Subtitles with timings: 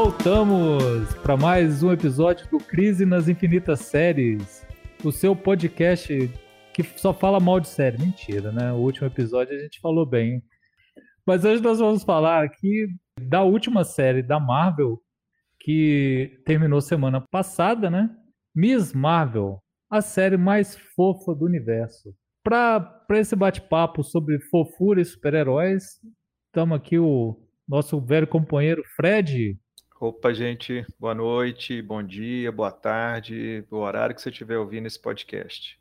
[0.00, 4.64] Voltamos para mais um episódio do Crise nas Infinitas Séries,
[5.04, 6.30] o seu podcast
[6.72, 7.98] que só fala mal de série.
[7.98, 8.72] Mentira, né?
[8.72, 10.40] O último episódio a gente falou bem.
[11.26, 12.86] Mas hoje nós vamos falar aqui
[13.20, 15.02] da última série da Marvel
[15.58, 18.08] que terminou semana passada, né?
[18.54, 19.58] Miss Marvel,
[19.90, 22.14] a série mais fofa do universo.
[22.44, 26.00] Para esse bate-papo sobre fofura e super-heróis,
[26.46, 27.36] estamos aqui o
[27.68, 29.58] nosso velho companheiro Fred.
[30.00, 35.02] Opa, gente, boa noite, bom dia, boa tarde, o horário que você estiver ouvindo esse
[35.02, 35.76] podcast.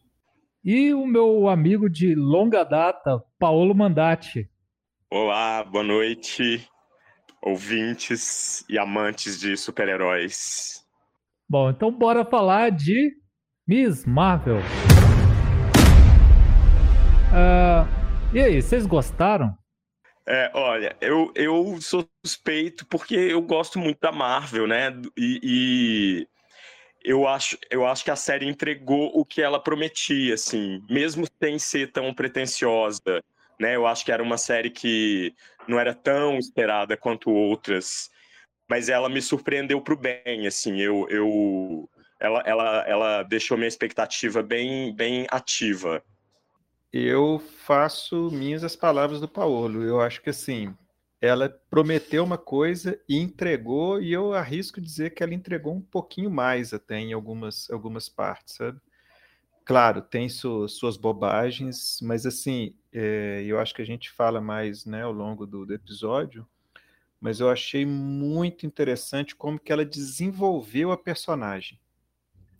[0.65, 4.49] E o meu amigo de longa data, Paulo Mandati.
[5.11, 6.67] Olá, boa noite,
[7.43, 10.83] ouvintes e amantes de super-heróis.
[11.47, 13.11] Bom, então bora falar de
[13.67, 14.61] Miss Marvel.
[17.29, 19.55] Uh, e aí, vocês gostaram?
[20.29, 24.89] É, olha, eu, eu sou suspeito porque eu gosto muito da Marvel, né?
[25.15, 26.27] E, e,
[27.01, 31.57] eu, acho, eu acho que a série entregou o que ela prometia, assim, mesmo sem
[31.57, 33.23] ser tão pretensiosa,
[33.57, 33.77] né?
[33.77, 35.33] Eu acho que era uma série que
[35.65, 38.09] não era tão esperada quanto outras,
[38.69, 43.67] mas ela me surpreendeu para o bem, assim, eu, eu ela, ela, ela deixou minha
[43.69, 46.03] expectativa bem, bem ativa.
[46.99, 49.83] Eu faço minhas as palavras do Paulo.
[49.83, 50.75] Eu acho que assim,
[51.21, 56.31] ela prometeu uma coisa e entregou, e eu arrisco dizer que ela entregou um pouquinho
[56.31, 58.79] mais até em algumas, algumas partes, sabe?
[59.63, 64.83] Claro, tem su, suas bobagens, mas assim, é, eu acho que a gente fala mais
[64.85, 66.47] né, ao longo do, do episódio,
[67.21, 71.79] mas eu achei muito interessante como que ela desenvolveu a personagem.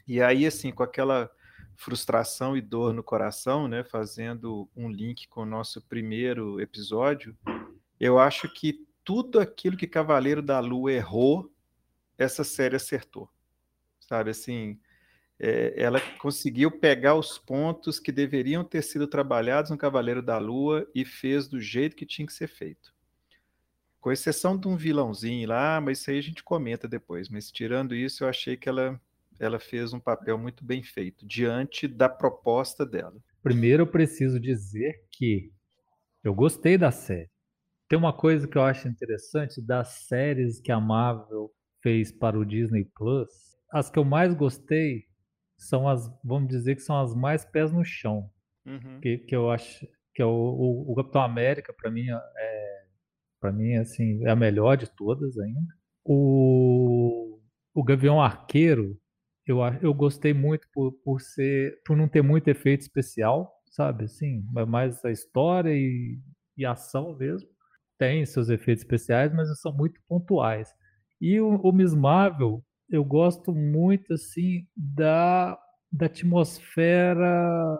[0.07, 1.31] E aí, assim, com aquela
[1.77, 7.37] frustração e dor no coração, né, fazendo um link com o nosso primeiro episódio,
[7.99, 11.53] eu acho que tudo aquilo que Cavaleiro da Lua errou,
[12.17, 13.29] essa série acertou.
[13.99, 14.79] Sabe assim,
[15.39, 20.89] é, ela conseguiu pegar os pontos que deveriam ter sido trabalhados no Cavaleiro da Lua
[20.95, 22.93] e fez do jeito que tinha que ser feito.
[24.01, 27.29] Com exceção de um vilãozinho lá, mas isso aí a gente comenta depois.
[27.29, 28.99] Mas tirando isso, eu achei que ela
[29.39, 33.15] ela fez um papel muito bem feito diante da proposta dela.
[33.41, 35.51] Primeiro, eu preciso dizer que
[36.23, 37.29] eu gostei da série.
[37.87, 42.45] Tem uma coisa que eu acho interessante das séries que a Marvel fez para o
[42.45, 43.29] Disney Plus.
[43.71, 45.05] As que eu mais gostei
[45.57, 48.29] são as, vamos dizer que são as mais pés no chão.
[48.65, 48.99] Uhum.
[49.01, 52.87] Que, que eu acho que é o, o, o Capitão América para mim é
[53.39, 55.73] para mim assim é a melhor de todas ainda.
[56.03, 57.39] O
[57.73, 58.99] o Gavião Arqueiro
[59.47, 64.05] eu, eu gostei muito por, por ser por não ter muito efeito especial, sabe?
[64.05, 66.19] Assim, mais a história e,
[66.57, 67.47] e ação mesmo.
[67.97, 70.69] Tem seus efeitos especiais, mas são muito pontuais.
[71.19, 75.57] E o, o Miss Marvel, eu gosto muito assim da,
[75.91, 77.77] da atmosfera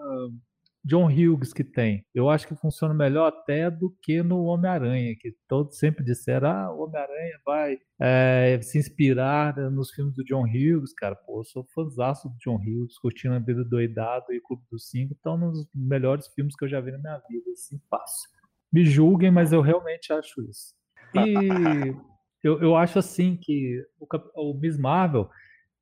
[0.88, 2.06] John Hughes que tem.
[2.16, 6.74] Eu acho que funciona melhor até do que no Homem-Aranha, que todos sempre disseram, ah,
[6.74, 11.14] o Homem-Aranha vai é, se inspirar nos filmes do John Hughes, cara.
[11.14, 15.14] Pô, eu sou fãzaço do John Hughes, curtindo a vida doidado e Clube dos Cinco,
[15.14, 18.30] estão nos melhores filmes que eu já vi na minha vida, assim, fácil.
[18.72, 20.74] Me julguem, mas eu realmente acho isso.
[21.14, 21.14] E
[22.42, 25.30] eu, eu acho assim que o, o Miss Marvel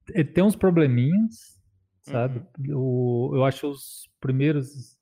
[0.10, 1.60] ele tem uns probleminhas,
[2.02, 2.40] sabe?
[2.40, 3.30] Uhum.
[3.30, 4.95] Eu, eu acho os primeiros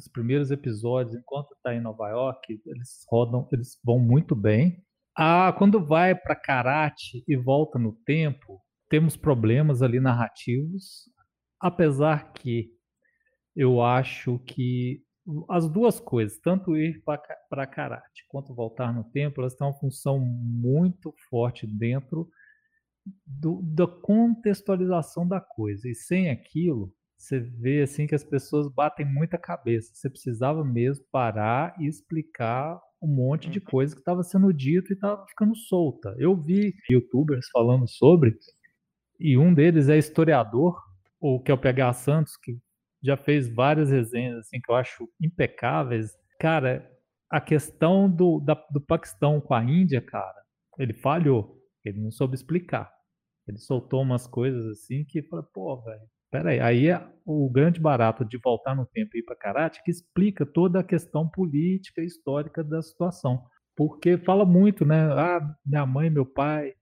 [0.00, 4.82] os primeiros episódios, enquanto está em Nova York, eles rodam, eles vão muito bem.
[5.16, 11.04] Ah, quando vai para Karate e volta no tempo, temos problemas ali narrativos,
[11.60, 12.70] apesar que
[13.54, 15.02] eu acho que
[15.48, 20.18] as duas coisas, tanto ir para Karate quanto voltar no tempo, elas têm uma função
[20.18, 22.28] muito forte dentro
[23.26, 25.88] do, da contextualização da coisa.
[25.88, 29.92] E sem aquilo, você vê assim que as pessoas batem muita cabeça.
[29.94, 33.64] Você precisava mesmo parar e explicar um monte de uhum.
[33.66, 36.14] coisa que estava sendo dito e estava ficando solta.
[36.18, 38.38] Eu vi youtubers falando sobre,
[39.18, 40.80] e um deles é historiador,
[41.20, 42.58] o que é o PH Santos, que
[43.02, 46.12] já fez várias resenhas assim que eu acho impecáveis.
[46.38, 46.90] Cara,
[47.28, 50.42] a questão do, da, do Paquistão com a Índia, cara,
[50.78, 51.58] ele falhou.
[51.84, 52.90] Ele não soube explicar.
[53.46, 58.38] Ele soltou umas coisas assim que, pô, velho, Peraí, aí é o grande barato de
[58.38, 62.62] voltar no tempo e ir para karate que explica toda a questão política e histórica
[62.62, 63.42] da situação.
[63.76, 65.12] Porque fala muito, né?
[65.12, 66.74] Ah, minha mãe meu pai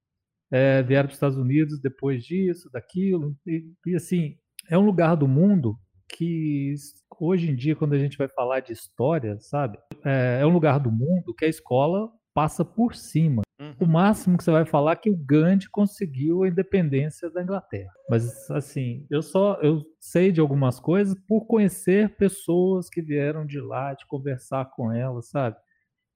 [0.51, 3.37] é, vieram para os Estados Unidos depois disso, daquilo.
[3.47, 4.37] E, e, assim,
[4.69, 5.79] é um lugar do mundo
[6.09, 6.75] que
[7.21, 9.79] hoje em dia, quando a gente vai falar de história, sabe?
[10.05, 13.43] É, é um lugar do mundo que a escola passa por cima.
[13.61, 13.75] Uhum.
[13.81, 17.93] O máximo que você vai falar é que o Gandhi conseguiu a independência da Inglaterra.
[18.09, 23.61] Mas assim, eu só eu sei de algumas coisas por conhecer pessoas que vieram de
[23.61, 25.57] lá, de conversar com elas, sabe?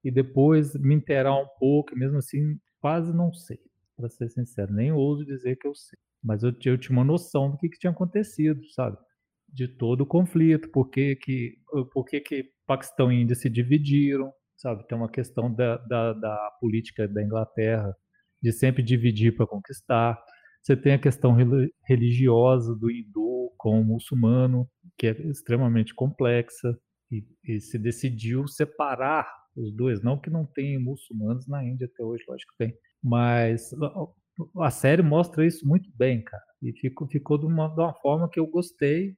[0.04, 3.58] E depois me inteirar um pouco, mesmo assim, quase não sei,
[3.96, 5.98] para ser sincero, nem ouso dizer que eu sei.
[6.22, 8.96] Mas eu, eu tinha uma noção do que, que tinha acontecido, sabe?
[9.48, 11.58] De todo o conflito, por que que,
[11.92, 14.86] por que, que Paquistão e Índia se dividiram, sabe?
[14.86, 17.96] Tem uma questão da, da, da política da Inglaterra
[18.42, 20.18] de sempre dividir para conquistar.
[20.62, 21.36] Você tem a questão
[21.84, 24.68] religiosa do hindu com o muçulmano,
[24.98, 26.76] que é extremamente complexa,
[27.10, 30.02] e, e, se decidiu separar os dois.
[30.02, 33.70] Não que não tem muçulmanos na Índia até hoje, lógico que tem, mas
[34.58, 36.42] a série mostra isso muito bem, cara.
[36.62, 39.14] E ficou, ficou de, uma, de uma forma que eu gostei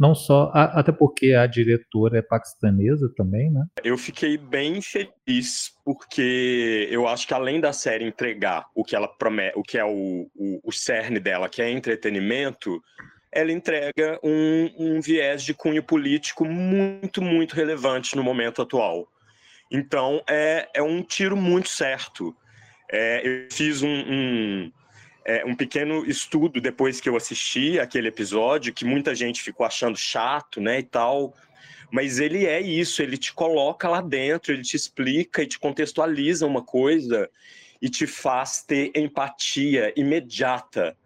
[0.00, 3.66] não só, até porque a diretora é paquistanesa também, né?
[3.84, 9.06] Eu fiquei bem feliz porque eu acho que além da série entregar o que ela
[9.06, 12.82] promete, o que é o, o, o cerne dela, que é entretenimento,
[13.30, 19.06] ela entrega um, um viés de cunho político muito, muito relevante no momento atual.
[19.70, 22.34] Então é, é um tiro muito certo.
[22.90, 24.72] É, eu fiz um, um
[25.24, 29.96] é, um pequeno estudo depois que eu assisti aquele episódio, que muita gente ficou achando
[29.96, 31.34] chato, né, e tal.
[31.90, 36.46] Mas ele é isso, ele te coloca lá dentro, ele te explica e te contextualiza
[36.46, 37.28] uma coisa
[37.82, 40.96] e te faz ter empatia imediata.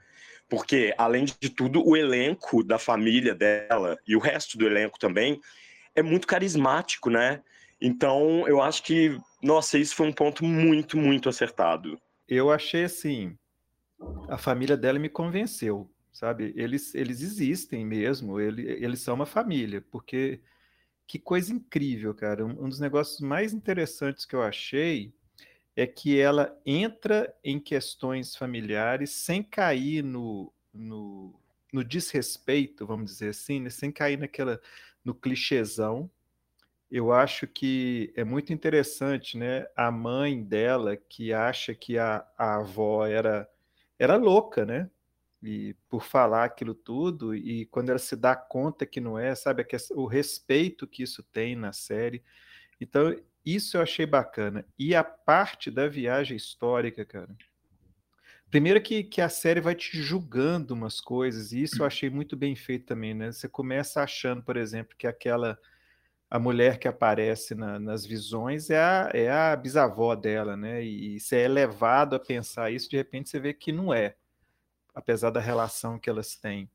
[0.49, 5.40] Porque, além de tudo, o elenco da família dela e o resto do elenco também
[5.94, 7.40] é muito carismático, né?
[7.81, 11.99] Então, eu acho que, nossa, isso foi um ponto muito, muito acertado.
[12.28, 13.37] Eu achei assim,
[14.29, 16.53] a família dela me convenceu, sabe?
[16.56, 20.41] Eles, eles existem mesmo, ele, eles são uma família, porque
[21.06, 22.45] que coisa incrível, cara.
[22.45, 25.12] Um, um dos negócios mais interessantes que eu achei
[25.77, 31.35] é que ela entra em questões familiares sem cair no, no,
[31.73, 33.71] no desrespeito, vamos dizer assim, né?
[33.71, 34.61] sem cair naquela
[35.05, 36.11] no clichêzão.
[36.91, 39.67] Eu acho que é muito interessante, né?
[39.75, 43.49] A mãe dela que acha que a, a avó era
[43.99, 44.91] era louca, né?
[45.43, 49.67] E por falar aquilo tudo, e quando ela se dá conta que não é, sabe,
[49.93, 52.23] o respeito que isso tem na série.
[52.81, 53.14] Então,
[53.44, 54.64] isso eu achei bacana.
[54.79, 57.29] E a parte da viagem histórica, cara.
[58.50, 62.37] Primeiro que, que a série vai te julgando umas coisas, e isso eu achei muito
[62.37, 63.32] bem feito também, né?
[63.32, 65.58] Você começa achando, por exemplo, que aquela
[66.35, 70.83] a mulher que aparece na, nas visões é a, é a bisavó dela, né?
[70.83, 74.17] E você é levado a pensar isso, de repente você vê que não é,
[74.93, 76.69] apesar da relação que elas têm.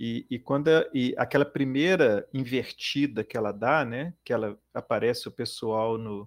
[0.00, 4.14] E, e quando e aquela primeira invertida que ela dá, né?
[4.24, 6.26] Que ela aparece o pessoal no,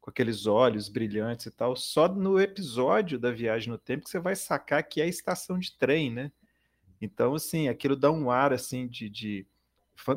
[0.00, 4.18] com aqueles olhos brilhantes e tal, só no episódio da viagem no tempo que você
[4.18, 6.32] vai sacar que é a estação de trem, né?
[7.02, 9.46] Então, assim, aquilo dá um ar assim de, de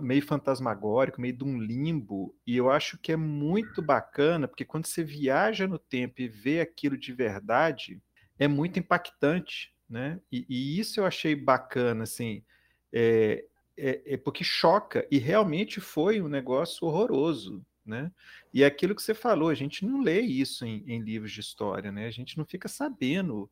[0.01, 4.85] meio fantasmagórico, meio de um limbo, e eu acho que é muito bacana, porque quando
[4.85, 8.01] você viaja no tempo e vê aquilo de verdade,
[8.39, 10.19] é muito impactante, né?
[10.31, 12.43] E, e isso eu achei bacana, assim,
[12.91, 13.45] é,
[13.77, 18.11] é, é, porque choca, e realmente foi um negócio horroroso, né?
[18.53, 21.39] E é aquilo que você falou, a gente não lê isso em, em livros de
[21.39, 22.07] história, né?
[22.07, 23.49] A gente não fica sabendo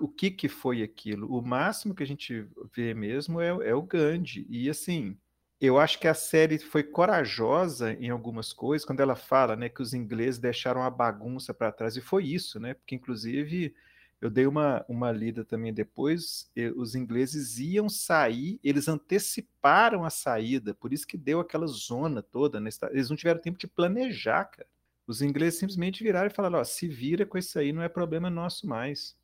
[0.00, 1.30] o que, que foi aquilo.
[1.34, 5.16] O máximo que a gente vê mesmo é, é o Gandhi, e assim
[5.60, 9.82] eu acho que a série foi corajosa em algumas coisas, quando ela fala né, que
[9.82, 12.74] os ingleses deixaram a bagunça para trás, e foi isso, né?
[12.74, 13.74] Porque, inclusive,
[14.20, 20.74] eu dei uma, uma lida também depois, os ingleses iam sair, eles anteciparam a saída,
[20.74, 22.70] por isso que deu aquela zona toda, né?
[22.90, 24.68] eles não tiveram tempo de planejar, cara.
[25.06, 28.28] Os ingleses simplesmente viraram e falaram: ó, se vira com isso aí, não é problema
[28.28, 29.16] nosso mais.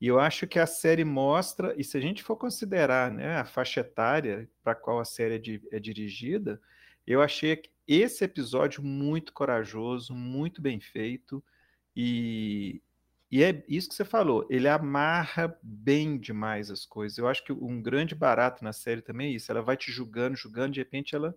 [0.00, 3.44] E eu acho que a série mostra, e se a gente for considerar né, a
[3.44, 6.60] faixa etária para qual a série é, di é dirigida,
[7.06, 11.44] eu achei esse episódio muito corajoso, muito bem feito,
[11.94, 12.80] e,
[13.30, 17.18] e é isso que você falou, ele amarra bem demais as coisas.
[17.18, 20.36] Eu acho que um grande barato na série também é isso, ela vai te julgando,
[20.36, 21.34] julgando, de repente ela,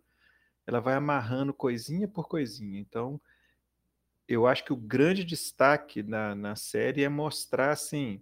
[0.65, 2.79] ela vai amarrando coisinha por coisinha.
[2.79, 3.19] Então,
[4.27, 8.21] eu acho que o grande destaque na, na série é mostrar, assim,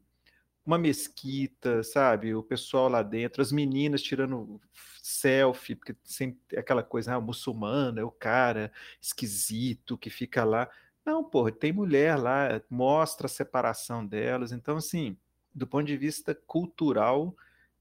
[0.65, 2.36] uma mesquita, sabe?
[2.36, 4.62] O pessoal lá dentro, as meninas tirando
[5.01, 10.70] selfie, porque sempre aquela coisa, ah, o muçulmano é o cara esquisito que fica lá.
[11.06, 14.51] Não, porra, tem mulher lá, mostra a separação delas.
[14.51, 15.18] Então, assim,
[15.53, 17.36] do ponto de vista cultural,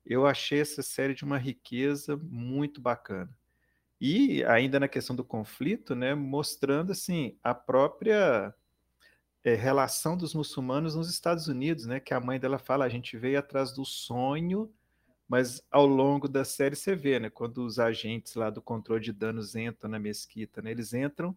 [0.04, 3.30] eu achei essa série de uma riqueza muito bacana.
[4.00, 8.54] E ainda na questão do conflito, né, mostrando assim a própria
[9.44, 12.00] é, relação dos muçulmanos nos Estados Unidos, né?
[12.00, 14.72] Que a mãe dela fala, a gente veio atrás do sonho,
[15.28, 17.30] mas ao longo da série você vê, né?
[17.30, 20.70] Quando os agentes lá do controle de danos entram na mesquita, né?
[20.70, 21.36] Eles entram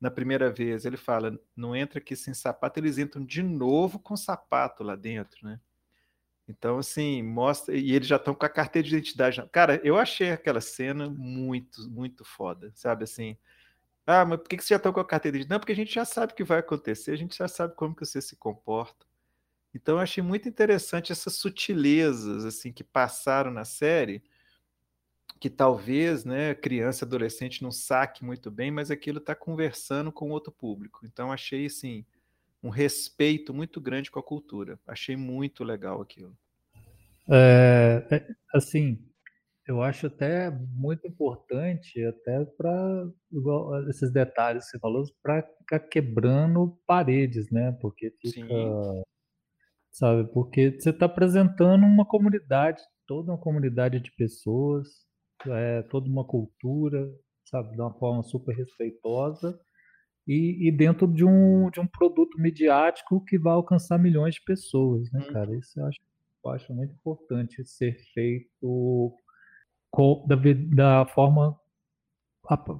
[0.00, 4.16] na primeira vez, ele fala, não entra aqui sem sapato, eles entram de novo com
[4.16, 5.60] sapato lá dentro, né?
[6.46, 7.74] Então, assim, mostra.
[7.74, 9.42] E eles já estão com a carteira de identidade.
[9.50, 13.04] Cara, eu achei aquela cena muito, muito foda, sabe?
[13.04, 13.36] Assim,
[14.06, 15.94] ah, mas por que, você já está com a carteira de Não, porque a gente
[15.94, 19.06] já sabe o que vai acontecer, a gente já sabe como que você se comporta.
[19.74, 24.22] Então eu achei muito interessante essas sutilezas assim que passaram na série,
[25.40, 30.52] que talvez, né, criança, adolescente não saque muito bem, mas aquilo está conversando com outro
[30.52, 31.00] público.
[31.04, 32.04] Então achei assim
[32.62, 34.78] um respeito muito grande com a cultura.
[34.86, 36.36] Achei muito legal aquilo.
[37.28, 38.98] É, é assim,
[39.66, 43.08] eu acho até muito importante, até para
[43.88, 47.72] esses detalhes que você falou, para ficar quebrando paredes, né?
[47.80, 49.02] Porque fica, Sim.
[49.90, 50.30] sabe?
[50.32, 54.88] Porque você está apresentando uma comunidade, toda uma comunidade de pessoas,
[55.46, 57.10] é, toda uma cultura,
[57.46, 57.74] sabe?
[57.74, 59.58] De uma forma super respeitosa
[60.26, 65.10] e, e, dentro de um, de um produto midiático que vai alcançar milhões de pessoas,
[65.12, 65.50] né, cara?
[65.50, 65.58] Uhum.
[65.58, 66.00] Isso eu acho,
[66.44, 69.14] eu acho muito importante ser feito
[70.26, 70.36] da,
[70.74, 71.58] da forma,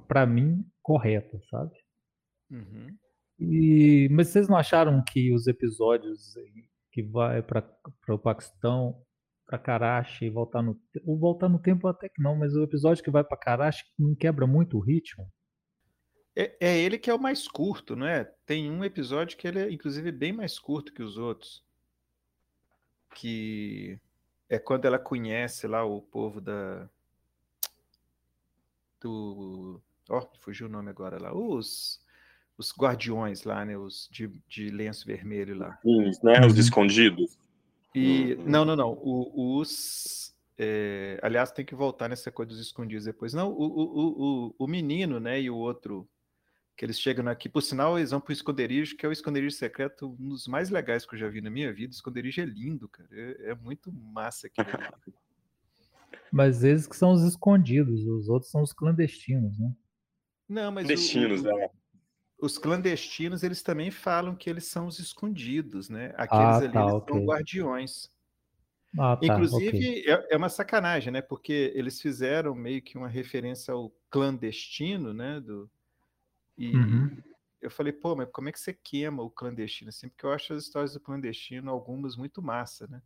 [0.07, 1.73] para mim, correta, sabe?
[2.51, 2.95] Uhum.
[3.39, 6.35] E, mas vocês não acharam que os episódios
[6.91, 7.65] que vai para
[8.09, 9.01] o Paquistão,
[9.45, 13.11] para Karachi e voltar no voltar no tempo até que não, mas o episódio que
[13.11, 15.29] vai para Karachi não quebra muito o ritmo?
[16.35, 18.25] É, é, ele que é o mais curto, não é?
[18.45, 21.63] Tem um episódio que ele é, inclusive, bem mais curto que os outros.
[23.13, 23.99] Que
[24.49, 26.89] é quando ela conhece lá o povo da,
[29.05, 29.81] do.
[30.09, 31.33] Ó, oh, fugiu o nome agora lá.
[31.33, 31.99] Os,
[32.57, 33.77] os guardiões lá, né?
[33.77, 35.79] Os de, de lenço vermelho lá.
[35.83, 36.45] Os, né?
[36.45, 36.59] Os uhum.
[36.59, 37.37] escondidos.
[37.93, 38.43] E, uhum.
[38.45, 38.91] Não, não, não.
[38.93, 40.35] O, os.
[40.57, 43.33] É, aliás, tem que voltar nessa coisa dos escondidos depois.
[43.33, 45.39] Não, o, o, o, o menino, né?
[45.39, 46.09] E o outro.
[46.77, 49.55] Que eles chegam aqui, por sinal, eles vão para o esconderijo, que é o esconderijo
[49.55, 51.93] secreto, um dos mais legais que eu já vi na minha vida.
[51.93, 53.07] O esconderijo é lindo, cara.
[53.13, 54.55] É, é muito massa aqui.
[56.31, 59.71] Mas eles que são os escondidos, os outros são os clandestinos, né?
[60.47, 61.69] Não, mas clandestinos, o, o, é.
[62.39, 66.13] Os clandestinos, eles também falam que eles são os escondidos, né?
[66.17, 67.15] Aqueles ah, ali tá, okay.
[67.15, 68.11] são guardiões.
[68.97, 70.05] Ah, tá, Inclusive, okay.
[70.07, 71.21] é, é, uma sacanagem, né?
[71.21, 75.39] Porque eles fizeram meio que uma referência ao clandestino, né?
[75.39, 75.69] Do,
[76.57, 77.17] e uhum.
[77.61, 79.89] eu falei, pô, mas como é que você queima o clandestino?
[79.89, 83.01] Assim, porque eu acho as histórias do clandestino, algumas, muito massa, né?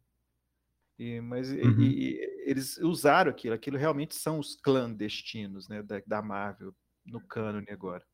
[1.00, 1.82] E, mas uhum.
[1.82, 6.76] e, e, eles usaram aquilo, aquilo realmente são os clandestinos né, da, da Marvel
[7.06, 8.06] no cânone agora.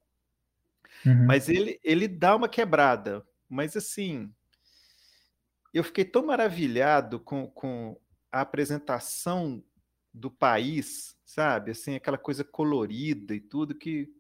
[1.04, 1.26] Uhum.
[1.26, 4.32] Mas ele, ele dá uma quebrada, mas assim,
[5.74, 8.00] eu fiquei tão maravilhado com, com
[8.32, 9.64] a apresentação
[10.14, 11.72] do país, sabe?
[11.72, 14.14] Assim, aquela coisa colorida e tudo que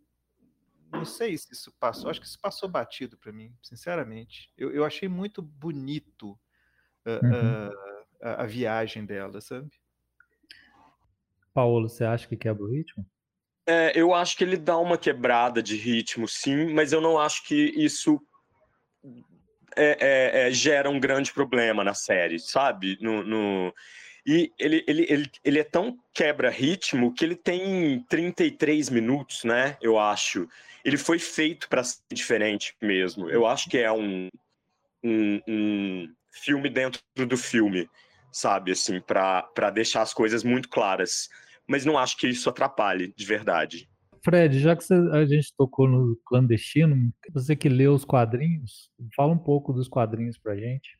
[0.91, 4.51] não sei se isso passou, acho que isso passou batido para mim, sinceramente.
[4.57, 6.31] Eu, eu achei muito bonito
[7.05, 7.69] uh, uhum.
[7.69, 7.94] uh,
[8.25, 9.69] a, a viagem dela, sabe?
[11.53, 13.05] Paulo, você acha que quebra o ritmo?
[13.67, 17.43] É, eu acho que ele dá uma quebrada de ritmo, sim, mas eu não acho
[17.45, 18.19] que isso
[19.75, 22.97] é, é, é, gera um grande problema na série, sabe?
[22.99, 23.73] No, no...
[24.25, 29.77] E ele, ele, ele, ele é tão quebra-ritmo que ele tem 33 minutos, né?
[29.79, 30.49] Eu acho.
[30.83, 33.29] Ele foi feito para ser diferente mesmo.
[33.29, 34.27] Eu acho que é um,
[35.03, 37.87] um, um filme dentro do filme
[38.35, 41.29] sabe, assim, para deixar as coisas muito claras.
[41.65, 43.89] Mas não acho que isso atrapalhe, de verdade.
[44.21, 49.31] Fred, já que você, a gente tocou no clandestino, você que leu os quadrinhos, fala
[49.31, 50.99] um pouco dos quadrinhos pra gente.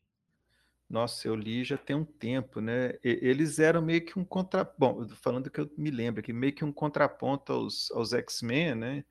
[0.89, 2.93] Nossa, eu li já tem um tempo, né?
[3.03, 4.63] Eles eram meio que um contra...
[4.77, 9.03] Bom, falando que eu me lembro aqui, meio que um contraponto aos, aos X-Men, né?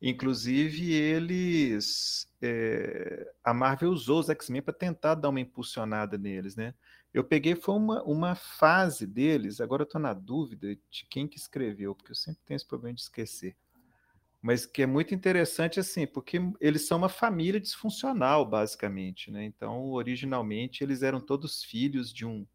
[0.00, 2.26] Inclusive, eles.
[2.40, 3.30] É...
[3.44, 6.72] A Marvel usou os X-Men para tentar dar uma impulsionada neles, né?
[7.12, 11.36] Eu peguei, foi uma, uma fase deles, agora eu estou na dúvida de quem que
[11.36, 13.54] escreveu, porque eu sempre tenho esse problema de esquecer.
[14.40, 19.44] Mas que é muito interessante, assim, porque eles são uma família disfuncional, basicamente, né?
[19.44, 22.46] Então, originalmente, eles eram todos filhos de um,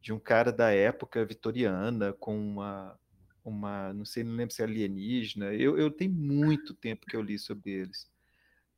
[0.00, 2.98] de um cara da época vitoriana, com uma,
[3.44, 5.54] uma não sei, não lembro se é alienígena.
[5.54, 8.10] Eu, eu tenho muito tempo que eu li sobre eles.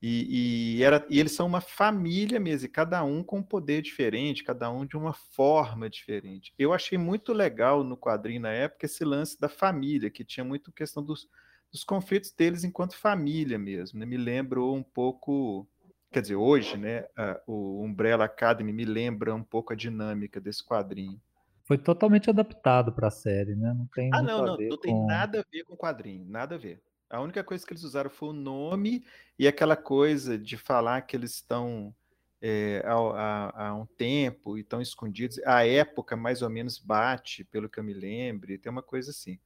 [0.01, 3.83] E, e, era, e eles são uma família mesmo, e cada um com um poder
[3.83, 6.55] diferente, cada um de uma forma diferente.
[6.57, 10.71] Eu achei muito legal no quadrinho na época esse lance da família, que tinha muito
[10.71, 11.29] questão dos,
[11.73, 13.99] dos conflitos deles enquanto família mesmo.
[13.99, 14.07] Né?
[14.07, 15.69] Me lembrou um pouco
[16.11, 20.65] quer dizer, hoje, né, a, o Umbrella Academy me lembra um pouco a dinâmica desse
[20.65, 21.21] quadrinho.
[21.65, 23.75] Foi totalmente adaptado para a série, né?
[23.77, 24.77] Não tem ah, não, não, não com...
[24.79, 26.83] tem nada a ver com o quadrinho, nada a ver.
[27.11, 29.05] A única coisa que eles usaram foi o nome
[29.39, 31.95] e aquela coisa de falar que eles estão
[32.41, 35.41] é, há, há, um tempo e estão escondidos.
[35.45, 39.39] A época mais ou menos bate, pelo que eu me lembre, tem uma coisa assim.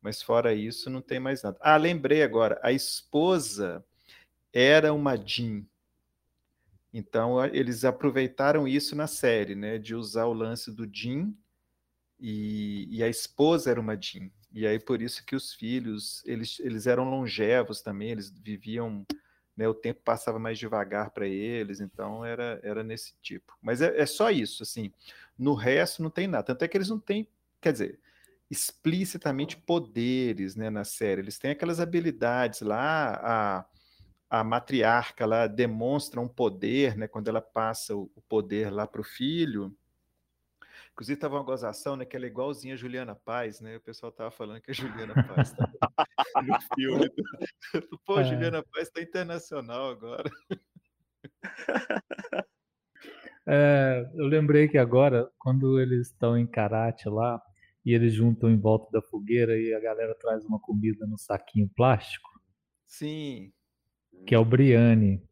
[0.00, 1.58] Mas fora isso, não tem mais nada.
[1.60, 3.84] Ah, lembrei agora, a esposa
[4.52, 5.64] era uma Jean.
[6.92, 9.78] Então, eles aproveitaram isso na série, né?
[9.78, 11.32] De usar o lance do Jean
[12.18, 14.30] e, e, a esposa era uma Jean.
[14.52, 19.06] E aí, por isso que os filhos, eles, eles eram longevos também, eles viviam,
[19.56, 19.68] né?
[19.68, 23.56] O tempo passava mais devagar para eles, então era, era nesse tipo.
[23.60, 24.92] Mas é, é só isso, assim.
[25.38, 26.44] No resto, não tem nada.
[26.44, 27.28] Tanto é que eles não têm,
[27.60, 28.00] quer dizer,
[28.50, 31.20] explicitamente poderes né, na série.
[31.20, 33.66] Eles têm aquelas habilidades lá, a
[34.30, 39.04] a matriarca lá demonstra um poder, né, quando ela passa o, poder lá para o
[39.04, 39.74] filho.
[40.98, 43.76] Inclusive, estava uma gozação, né, que ela é igualzinha a Juliana Paz, né?
[43.76, 45.70] O pessoal estava falando que a Juliana Paz tá
[46.44, 47.08] no filme.
[48.04, 48.24] Pô, é.
[48.24, 50.30] Juliana Paz está internacional agora.
[53.50, 57.40] É, eu lembrei que agora, quando eles estão em karate lá,
[57.82, 61.66] e eles juntam em volta da fogueira e a galera traz uma comida no saquinho
[61.74, 62.28] plástico.
[62.86, 63.50] Sim
[64.26, 65.22] que é o Briane.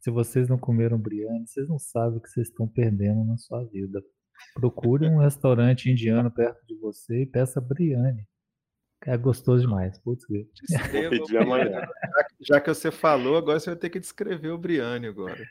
[0.00, 3.64] Se vocês não comeram Briane, vocês não sabem o que vocês estão perdendo na sua
[3.64, 4.02] vida.
[4.54, 8.26] Procure um restaurante indiano perto de você e peça Briane.
[9.06, 9.98] É gostoso demais.
[9.98, 10.26] Putz,
[12.40, 15.42] já, que você falou, agora você vai ter que descrever o Briane agora.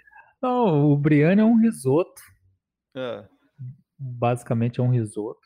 [0.42, 2.22] Não, o Briane é um risoto.
[2.96, 3.26] É.
[3.98, 5.42] Basicamente é um risoto.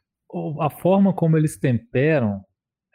[0.60, 2.44] A forma como eles temperam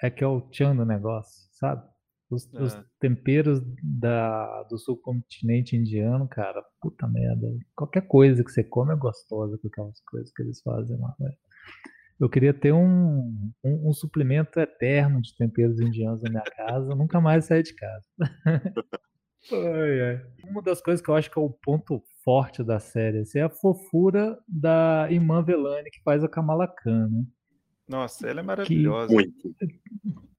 [0.02, 1.82] é que é o tchan do negócio, sabe?
[2.30, 2.62] Os, é.
[2.62, 7.46] os, temperos da, do subcontinente indiano, cara, puta merda.
[7.74, 11.14] Qualquer coisa que você come é gostosa com aquelas coisas que eles fazem lá.
[11.18, 11.30] Né?
[12.20, 17.20] Eu queria ter um, um, um, suplemento eterno de temperos indianos na minha casa, nunca
[17.20, 18.04] mais sair de casa.
[19.52, 20.26] ai, ai.
[20.44, 23.42] Uma das coisas que eu acho que é o ponto forte da série assim, é
[23.42, 27.24] a fofura da irmã Velani que faz a Kamala Khan, né?
[27.88, 29.16] Nossa, ela é maravilhosa.
[29.16, 29.32] Que,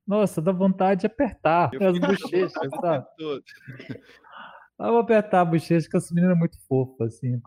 [0.10, 3.06] nossa, dá vontade de apertar eu as bochechas, sabe?
[4.80, 7.40] Eu vou apertar a bochecha, que essa menina é muito fofa, assim.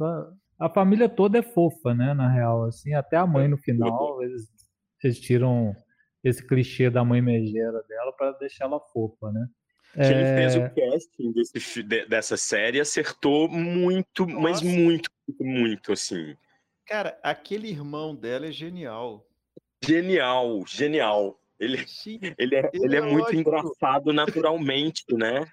[0.60, 2.94] A família toda é fofa, né, na real, assim.
[2.94, 4.48] Até a mãe no final, eles,
[5.02, 5.74] eles tiram
[6.22, 9.48] esse clichê da mãe megera dela para deixar ela fofa, né?
[9.94, 10.36] Quem é...
[10.36, 14.40] fez o casting desse, dessa série acertou muito, Nossa.
[14.40, 16.36] mas muito, muito, assim.
[16.86, 19.26] Cara, aquele irmão dela é genial.
[19.84, 21.41] Genial, genial.
[21.62, 21.86] Ele,
[22.38, 25.46] ele, é, ele, é, é muito engraçado naturalmente, né?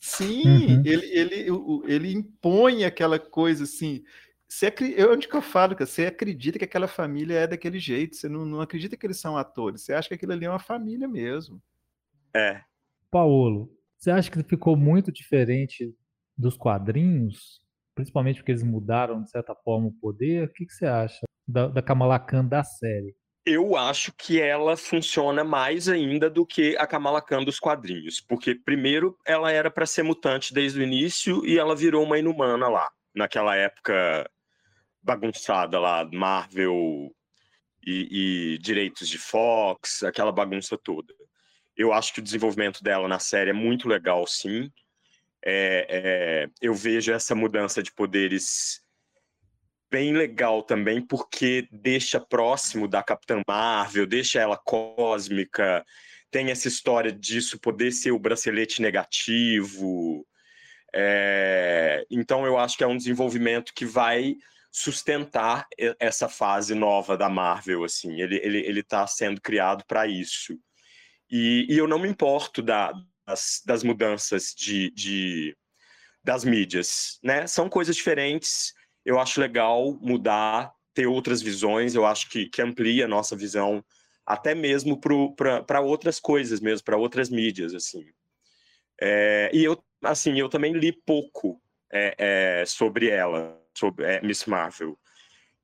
[0.00, 0.82] Sim, uhum.
[0.84, 1.46] ele, ele,
[1.86, 4.02] ele impõe aquela coisa assim.
[4.48, 4.74] Você,
[5.08, 8.44] onde que eu falo, que você acredita que aquela família é daquele jeito, você não,
[8.44, 11.62] não acredita que eles são atores, você acha que aquilo ali é uma família mesmo.
[12.34, 12.60] É.
[13.08, 15.94] Paulo, você acha que ficou muito diferente
[16.36, 17.62] dos quadrinhos,
[17.94, 20.48] principalmente porque eles mudaram, de certa forma, o poder?
[20.48, 23.14] O que, que você acha da, da Kamala Khan da série?
[23.46, 28.54] Eu acho que ela funciona mais ainda do que a Kamala Khan dos quadrinhos, porque
[28.54, 32.90] primeiro ela era para ser mutante desde o início e ela virou uma inumana lá,
[33.14, 34.28] naquela época
[35.02, 37.14] bagunçada lá, Marvel
[37.86, 41.12] e, e direitos de Fox, aquela bagunça toda.
[41.76, 44.70] Eu acho que o desenvolvimento dela na série é muito legal, sim.
[45.44, 48.83] É, é, eu vejo essa mudança de poderes
[49.94, 55.84] bem legal também, porque deixa próximo da Capitã Marvel, deixa ela cósmica,
[56.32, 60.26] tem essa história disso poder ser o bracelete negativo.
[60.92, 62.04] É...
[62.10, 64.34] Então, eu acho que é um desenvolvimento que vai
[64.72, 65.64] sustentar
[66.00, 70.58] essa fase nova da Marvel, assim, ele ele ele está sendo criado para isso.
[71.30, 72.92] E, e, eu não me importo da,
[73.24, 75.56] das, das mudanças de, de
[76.24, 77.46] das mídias, né?
[77.46, 83.04] São coisas diferentes eu acho legal mudar, ter outras visões, eu acho que, que amplia
[83.04, 83.84] a nossa visão
[84.26, 88.06] até mesmo para outras coisas mesmo, para outras mídias, assim.
[89.00, 91.60] É, e eu, assim, eu também li pouco
[91.92, 92.14] é,
[92.60, 94.98] é, sobre ela, sobre é, Miss Marvel.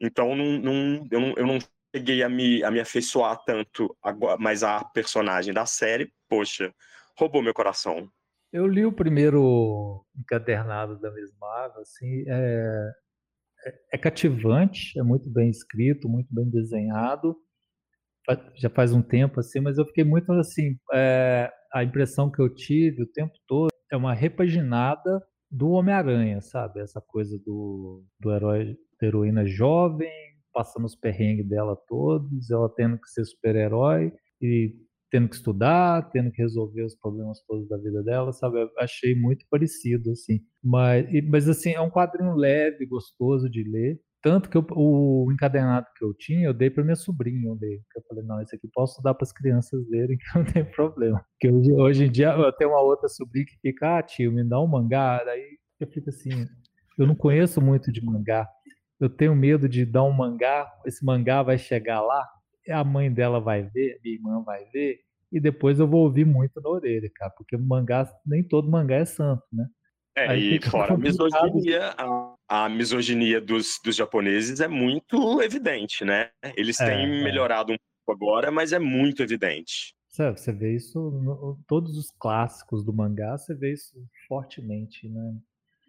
[0.01, 1.59] Então, não, não, eu, não, eu não
[1.95, 6.75] cheguei a me, a me afeiçoar tanto, agora, mas a personagem da série, poxa,
[7.19, 8.11] roubou meu coração.
[8.53, 12.91] Eu li o primeiro encadernado da Miss Marvel, assim, é,
[13.93, 17.37] é cativante, é muito bem escrito, muito bem desenhado.
[18.57, 20.79] Já faz um tempo assim, mas eu fiquei muito assim.
[20.93, 25.21] É, a impressão que eu tive o tempo todo é uma repaginada
[25.51, 26.81] do Homem-Aranha, sabe?
[26.81, 30.11] Essa coisa do, do herói, da heroína jovem,
[30.53, 34.75] passando os perrengues dela todos, ela tendo que ser super-herói e
[35.11, 38.59] tendo que estudar, tendo que resolver os problemas todos da vida dela, sabe?
[38.79, 40.41] Achei muito parecido, assim.
[40.63, 44.01] Mas, mas assim, é um quadrinho leve, gostoso de ler.
[44.23, 47.81] Tanto que eu, o encadernado que eu tinha, eu dei para minha sobrinha eu dei.
[47.97, 51.25] Eu falei, não, esse aqui posso dar para as crianças lerem, que não tem problema.
[51.33, 54.45] Porque hoje, hoje em dia eu tenho uma outra sobrinha que fica, ah, tio, me
[54.45, 55.25] dá um mangá.
[55.25, 56.47] Daí eu fico assim,
[56.99, 58.47] eu não conheço muito de mangá.
[59.01, 62.23] Eu tenho medo de dar um mangá, esse mangá vai chegar lá,
[62.73, 65.01] a mãe dela vai ver, minha irmã vai ver,
[65.33, 69.05] e depois eu vou ouvir muito na orelha, cara, porque mangá, nem todo mangá é
[69.05, 69.67] santo, né?
[70.17, 76.05] É, Aí e fora a misoginia, a, a, misoginia dos, dos japoneses é muito evidente,
[76.05, 76.31] né?
[76.57, 77.23] Eles é, têm é.
[77.23, 79.95] melhorado um pouco agora, mas é muito evidente.
[80.11, 85.37] Você vê isso, no, todos os clássicos do mangá, você vê isso fortemente, né?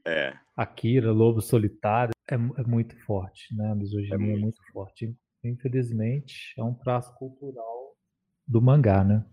[0.06, 0.34] É.
[0.56, 3.72] Akira, Lobo Solitário, é, é muito forte, né?
[3.72, 4.38] A misoginia é muito.
[4.38, 5.16] é muito forte.
[5.44, 7.96] Infelizmente, é um traço cultural
[8.48, 9.26] do mangá, né?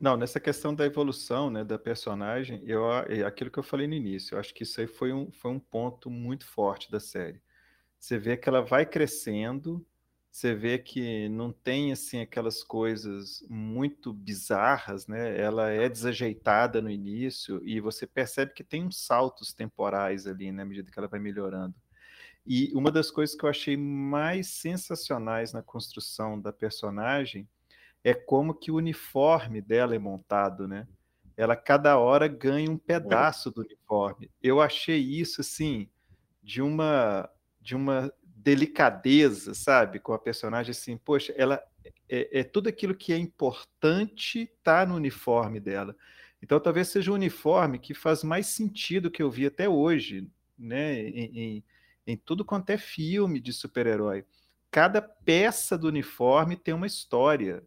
[0.00, 3.94] Não, nessa questão da evolução, né, da personagem, eu, é aquilo que eu falei no
[3.94, 7.40] início, eu acho que isso aí foi um, foi um ponto muito forte da série.
[8.00, 9.86] Você vê que ela vai crescendo,
[10.28, 15.38] você vê que não tem assim aquelas coisas muito bizarras, né?
[15.38, 20.62] Ela é desajeitada no início e você percebe que tem uns saltos temporais ali, né,
[20.62, 21.74] à medida que ela vai melhorando.
[22.46, 27.48] E uma das coisas que eu achei mais sensacionais na construção da personagem
[28.02, 30.88] é como que o uniforme dela é montado, né?
[31.36, 34.30] Ela cada hora ganha um pedaço do uniforme.
[34.42, 35.88] Eu achei isso assim
[36.42, 41.62] de uma de uma delicadeza, sabe, com a personagem assim, poxa, ela
[42.08, 45.96] é, é tudo aquilo que é importante tá no uniforme dela.
[46.42, 50.28] Então talvez seja um uniforme que faz mais sentido que eu vi até hoje,
[50.58, 51.64] né, em, em,
[52.06, 54.24] em tudo quanto é filme de super-herói.
[54.70, 57.62] Cada peça do uniforme tem uma história,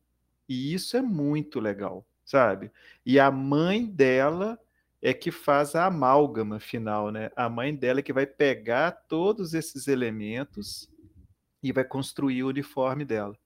[0.50, 2.72] e isso é muito legal, sabe?
[3.06, 4.60] E a mãe dela
[5.02, 7.32] é que faz a amálgama final, né?
[7.36, 10.90] A mãe dela é que vai pegar todos esses elementos
[11.62, 13.38] e vai construir o uniforme dela.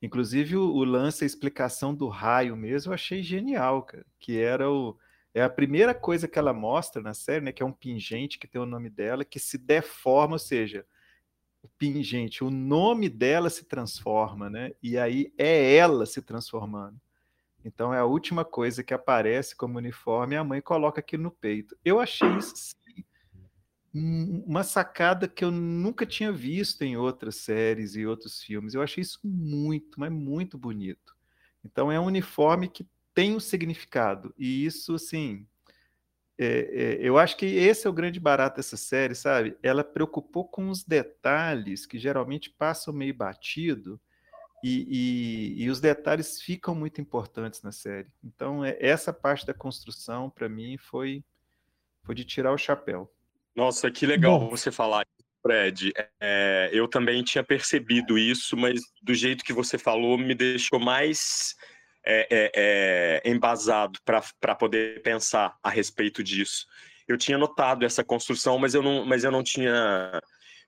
[0.00, 4.06] Inclusive o, o lance, a explicação do raio mesmo, eu achei genial, cara.
[4.18, 4.96] Que era o
[5.36, 7.52] é a primeira coisa que ela mostra na série, né?
[7.52, 10.86] Que é um pingente que tem o nome dela, que se deforma, ou seja,
[11.76, 14.72] pingente, o nome dela se transforma, né?
[14.82, 16.98] E aí é ela se transformando.
[17.62, 21.30] Então é a última coisa que aparece como uniforme e a mãe coloca aqui no
[21.30, 21.76] peito.
[21.84, 23.04] Eu achei isso sim,
[23.92, 28.72] uma sacada que eu nunca tinha visto em outras séries e outros filmes.
[28.72, 31.14] Eu achei isso muito, mas muito bonito.
[31.62, 35.46] Então é um uniforme que tem um significado e isso assim
[36.38, 39.56] é, é, eu acho que esse é o grande barato dessa série, sabe?
[39.62, 43.98] Ela preocupou com os detalhes que geralmente passam meio batido
[44.62, 48.08] e, e, e os detalhes ficam muito importantes na série.
[48.22, 51.24] Então, é, essa parte da construção, para mim, foi,
[52.02, 53.10] foi de tirar o chapéu.
[53.54, 54.50] Nossa, que legal Bom.
[54.50, 55.06] você falar
[55.40, 55.92] Fred.
[56.20, 61.54] É, eu também tinha percebido isso, mas do jeito que você falou, me deixou mais
[62.06, 66.64] é, é, é, embasado para poder pensar a respeito disso.
[67.08, 70.20] Eu tinha notado essa construção, mas eu não, mas eu não tinha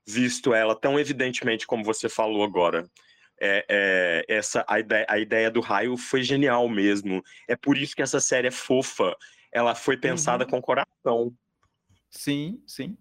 [0.07, 2.85] visto ela tão evidentemente como você falou agora.
[3.40, 7.22] É, é, essa a ideia, a ideia do raio foi genial mesmo.
[7.46, 9.14] É por isso que essa série é fofa.
[9.53, 10.51] Ela foi pensada uhum.
[10.51, 11.33] com coração.
[12.11, 12.96] Sim, sim.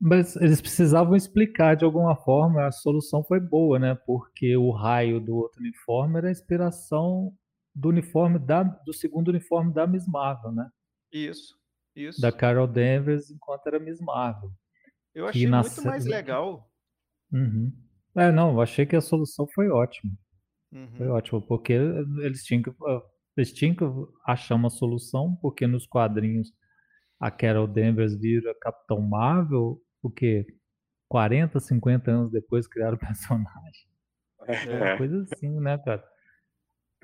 [0.00, 3.96] Mas eles precisavam explicar de alguma forma, a solução foi boa, né?
[4.06, 7.32] Porque o raio do outro uniforme era a inspiração
[7.74, 10.68] do uniforme da, do segundo uniforme da Miss Marvel, né?
[11.12, 11.56] Isso,
[11.94, 12.20] isso.
[12.20, 14.50] Da Carol Danvers enquanto era Miss Marvel.
[15.14, 16.70] Eu achei muito mais legal.
[17.32, 17.72] Uhum.
[18.16, 20.12] É, não, eu achei que a solução foi ótima.
[20.72, 20.96] Uhum.
[20.96, 22.70] Foi ótimo, porque eles tinham que
[23.36, 23.84] eles tinham que
[24.26, 26.52] achar uma solução, porque nos quadrinhos
[27.18, 30.46] a Carol Danvers vira Capitão Marvel, porque
[31.08, 33.88] 40, 50 anos depois criaram o personagem.
[34.46, 36.04] É uma coisa assim, né, cara?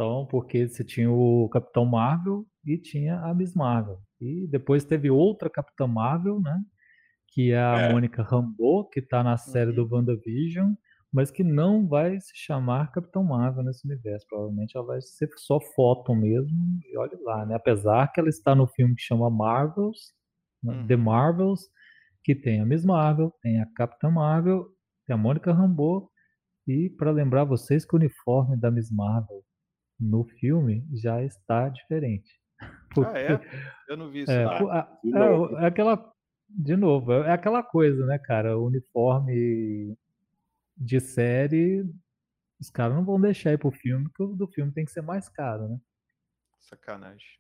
[0.01, 4.01] Então, porque você tinha o Capitão Marvel e tinha a Miss Marvel.
[4.19, 6.59] E depois teve outra Capitã Marvel, né?
[7.29, 7.93] Que é a é.
[7.93, 9.87] Mônica Rambeau, que está na série uhum.
[9.87, 10.73] do WandaVision,
[11.13, 14.27] mas que não vai se chamar Capitão Marvel nesse universo.
[14.27, 16.57] Provavelmente ela vai ser só foto mesmo,
[16.91, 17.55] e olha lá, né?
[17.55, 20.15] Apesar que ela está no filme que chama Marvels,
[20.63, 20.77] né?
[20.77, 20.87] uhum.
[20.87, 21.69] The Marvels,
[22.25, 24.67] que tem a Miss Marvel, tem a Capitã Marvel,
[25.07, 26.11] tem a Mônica Rambeau,
[26.67, 29.45] e para lembrar vocês que o uniforme da Miss Marvel
[30.01, 32.41] no filme já está diferente.
[32.95, 33.41] Porque, ah, é?
[33.89, 34.33] Eu não vi isso.
[34.33, 36.11] É, ah, é, é, aquela.
[36.49, 38.59] De novo, é aquela coisa, né, cara?
[38.59, 39.97] O uniforme
[40.77, 41.85] de série,
[42.61, 45.03] os caras não vão deixar ir pro filme, porque o do filme tem que ser
[45.03, 45.79] mais caro, né?
[46.59, 47.39] Sacanagem.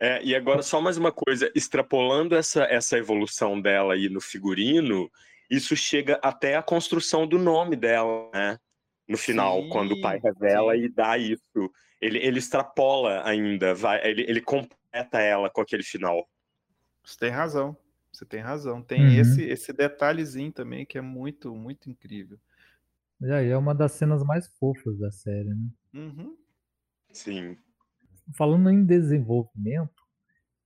[0.00, 5.10] É, e agora só mais uma coisa, extrapolando essa, essa evolução dela aí no figurino,
[5.50, 8.58] isso chega até a construção do nome dela, né?
[9.08, 10.82] No final, sim, quando o pai revela sim.
[10.82, 11.72] e dá isso.
[12.00, 16.28] Ele, ele extrapola ainda, vai, ele, ele completa ela com aquele final.
[17.04, 17.76] Você tem razão,
[18.12, 18.82] você tem razão.
[18.82, 19.20] Tem uhum.
[19.20, 22.38] esse, esse detalhezinho também que é muito, muito incrível.
[23.20, 25.70] E aí é uma das cenas mais fofas da série, né?
[25.94, 26.36] Uhum.
[27.10, 27.56] Sim.
[28.36, 30.02] Falando em desenvolvimento,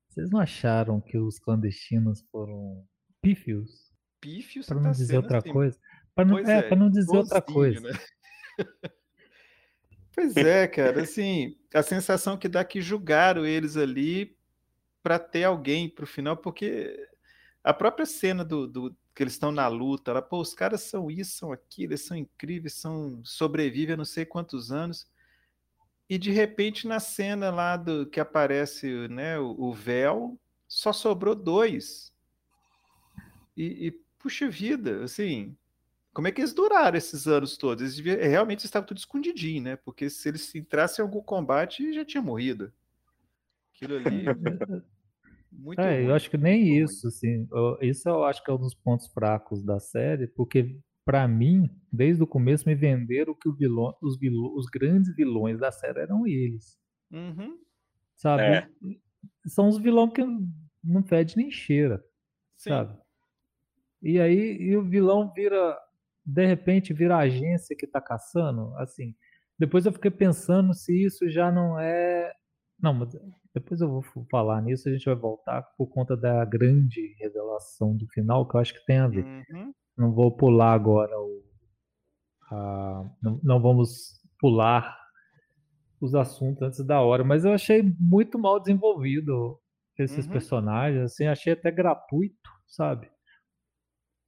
[0.08, 2.84] vocês não acharam que os clandestinos foram
[3.22, 3.90] pífios?
[4.20, 4.66] Pífios?
[4.66, 5.52] Para não tá dizer outra assim.
[5.52, 5.78] coisa.
[6.14, 7.80] Para não, é, é não dizer outra coisa.
[7.80, 7.92] Né?
[10.14, 11.02] Pois é, cara.
[11.02, 14.36] Assim, a sensação que dá é que julgaram eles ali
[15.02, 17.08] para ter alguém para o final, porque
[17.62, 21.10] a própria cena do, do que eles estão na luta, ela, pô, os caras são
[21.10, 25.06] isso, são aquilo, eles são incríveis, são sobrevivem a não sei quantos anos.
[26.08, 31.34] E de repente, na cena lá do que aparece né, o, o véu, só sobrou
[31.34, 32.12] dois.
[33.56, 35.56] E, e, puxa vida, assim,
[36.12, 37.82] como é que eles duraram esses anos todos?
[37.82, 39.76] Eles deviam, realmente estavam tudo escondidinho, né?
[39.76, 42.72] Porque se eles entrassem em algum combate, já tinha morrido.
[43.74, 44.24] Aquilo ali.
[45.50, 47.08] muito é, ruim, eu acho que nem isso, ruim.
[47.08, 47.48] assim.
[47.88, 52.22] Isso eu acho que é um dos pontos fracos da série, porque para mim, desde
[52.22, 56.78] o começo, me venderam que vilão, os, vilões, os grandes vilões da série eram eles.
[57.10, 57.58] Uhum.
[58.16, 58.42] Sabe?
[58.42, 58.68] É.
[59.46, 60.22] São os vilões que
[60.82, 62.04] não fede nem cheira.
[62.56, 62.70] Sim.
[62.70, 62.98] Sabe?
[64.00, 65.78] E aí e o vilão vira,
[66.24, 68.74] de repente, vira a agência que tá caçando.
[68.78, 69.14] Assim,
[69.58, 72.32] depois eu fiquei pensando se isso já não é.
[72.80, 73.16] Não, mas
[73.54, 78.06] depois eu vou falar nisso, a gente vai voltar por conta da grande revelação do
[78.08, 79.24] final, que eu acho que tem a ver.
[79.24, 79.72] Uhum.
[79.96, 81.42] Não vou pular agora o.
[82.50, 84.98] A, não, não vamos pular
[86.00, 89.58] os assuntos antes da hora, mas eu achei muito mal desenvolvido
[89.96, 90.32] esses uhum.
[90.32, 93.08] personagens, assim, achei até gratuito, sabe?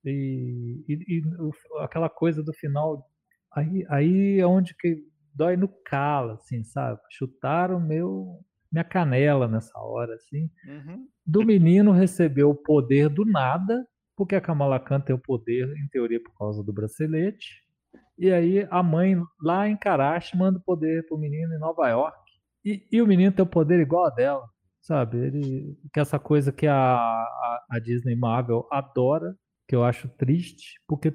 [0.04, 3.06] E, e, e o, aquela coisa do final,
[3.52, 5.02] aí, aí é onde que
[5.34, 7.00] dói no calo, assim, sabe?
[7.10, 8.40] Chutaram meu
[8.74, 10.50] minha canela nessa hora, assim.
[10.66, 11.06] Uhum.
[11.24, 13.86] Do menino recebeu o poder do nada,
[14.16, 17.62] porque a Kamala Khan tem o poder, em teoria, por causa do bracelete.
[18.18, 22.18] E aí a mãe lá em Karachi manda o poder pro menino em Nova York.
[22.64, 24.44] E, e o menino tem o poder igual a dela,
[24.80, 25.18] sabe?
[25.18, 30.08] Ele, que é essa coisa que a, a, a Disney Marvel adora, que eu acho
[30.08, 31.12] triste, porque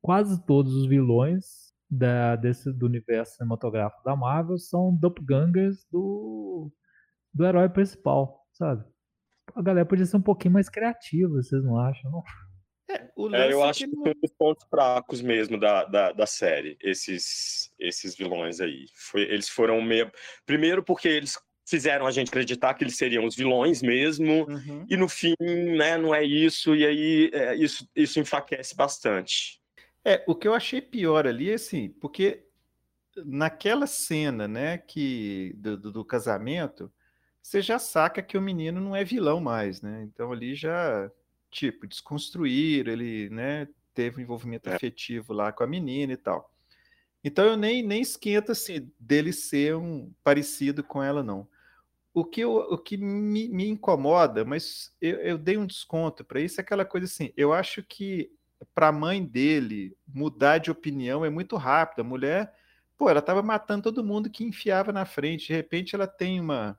[0.00, 6.70] quase todos os vilões da, desse, do universo cinematográfico da Marvel são doppelgangers do,
[7.34, 8.84] do herói principal, sabe?
[9.54, 12.10] a galera podia ser um pouquinho mais criativa, vocês não acham?
[12.10, 12.22] Não?
[12.88, 16.26] É, é, eu é acho que, que um dos pontos fracos mesmo da, da, da,
[16.26, 18.86] série, esses, esses vilões aí.
[19.10, 20.10] Foi, eles foram meio.
[20.44, 21.38] Primeiro, porque eles
[21.70, 24.84] fizeram a gente acreditar que eles seriam os vilões mesmo, uhum.
[24.88, 29.60] e no fim, né, não é isso, e aí é, isso, isso enfraquece bastante.
[30.04, 32.44] É, o que eu achei pior ali é assim, porque
[33.24, 36.92] naquela cena, né, que do, do, do casamento,
[37.42, 40.02] você já saca que o menino não é vilão mais, né?
[40.04, 41.10] Então ali já,
[41.50, 44.74] tipo, desconstruir, ele, né, teve um envolvimento é.
[44.74, 46.52] afetivo lá com a menina e tal.
[47.22, 51.46] Então eu nem, nem esquento assim dele ser um parecido com ela, não.
[52.12, 56.40] O que, eu, o que me, me incomoda, mas eu, eu dei um desconto para
[56.40, 58.30] isso, é aquela coisa assim, eu acho que
[58.74, 62.00] para a mãe dele mudar de opinião é muito rápido.
[62.00, 62.52] A mulher,
[62.96, 65.48] pô, ela estava matando todo mundo que enfiava na frente.
[65.48, 66.78] De repente ela tem uma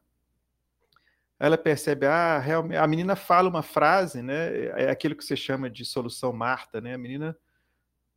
[1.39, 4.67] ela percebe, ah, realmente, a menina fala uma frase, né?
[4.77, 6.93] É aquilo que você chama de solução Marta, né?
[6.93, 7.35] A menina.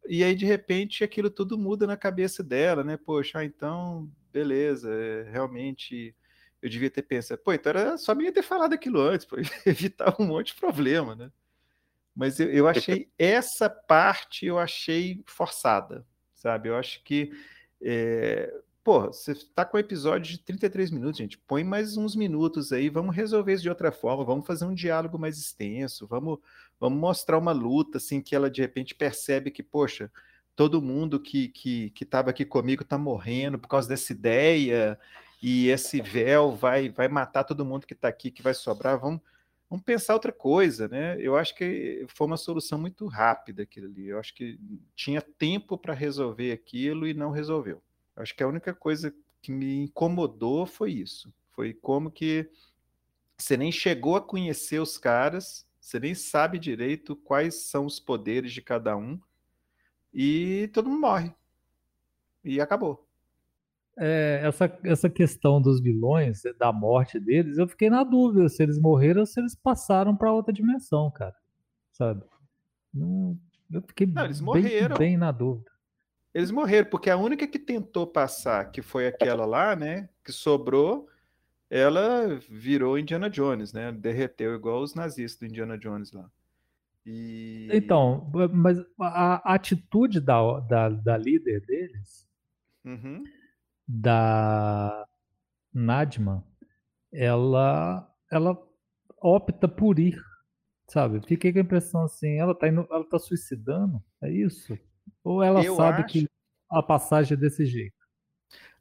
[0.06, 2.98] E aí, de repente, aquilo tudo muda na cabeça dela, né?
[2.98, 6.14] Poxa, ah, então, beleza, é, realmente
[6.64, 10.16] eu devia ter pensado, pô, então era só menina ter falado aquilo antes, para evitar
[10.18, 11.30] um monte de problema, né?
[12.16, 16.70] Mas eu, eu achei essa parte, eu achei forçada, sabe?
[16.70, 17.30] Eu acho que
[17.82, 18.50] é,
[18.82, 21.38] Pô, você está com um episódio de 33 minutos, gente.
[21.38, 25.18] Põe mais uns minutos aí, vamos resolver isso de outra forma, vamos fazer um diálogo
[25.18, 26.38] mais extenso, vamos,
[26.80, 30.10] vamos mostrar uma luta, assim, que ela de repente percebe que, poxa,
[30.54, 34.98] todo mundo que que estava aqui comigo está morrendo por causa dessa ideia,
[35.46, 38.98] e esse véu vai, vai matar todo mundo que está aqui, que vai sobrar.
[38.98, 39.20] Vamos,
[39.68, 41.20] vamos pensar outra coisa, né?
[41.20, 44.08] Eu acho que foi uma solução muito rápida aquilo ali.
[44.08, 44.58] Eu acho que
[44.96, 47.82] tinha tempo para resolver aquilo e não resolveu.
[48.16, 51.30] Acho que a única coisa que me incomodou foi isso.
[51.50, 52.48] Foi como que
[53.36, 58.50] você nem chegou a conhecer os caras, você nem sabe direito quais são os poderes
[58.50, 59.20] de cada um,
[60.10, 61.34] e todo mundo morre.
[62.42, 63.06] E acabou.
[63.96, 68.78] É, essa, essa questão dos vilões, da morte deles, eu fiquei na dúvida se eles
[68.78, 71.34] morreram ou se eles passaram para outra dimensão, cara.
[71.92, 72.22] Sabe?
[72.92, 73.38] Não,
[73.72, 74.96] eu fiquei Não, eles bem, morreram.
[74.96, 75.70] bem na dúvida.
[76.32, 81.08] Eles morreram, porque a única que tentou passar, que foi aquela lá, né, que sobrou,
[81.70, 83.92] ela virou Indiana Jones, né?
[83.92, 86.28] Derreteu igual os nazistas do Indiana Jones lá.
[87.06, 87.68] E...
[87.72, 92.24] Então, mas a, a atitude da, da, da líder deles,
[92.84, 93.24] Uhum.
[93.86, 95.06] Da
[95.72, 96.44] Nadma,
[97.12, 98.58] ela, ela
[99.20, 100.20] opta por ir,
[100.88, 101.20] sabe?
[101.26, 104.78] Fiquei com a impressão assim, ela tá, indo, ela tá suicidando, é isso?
[105.24, 106.28] Ou ela Eu sabe acho- que
[106.70, 107.94] a passagem é desse jeito?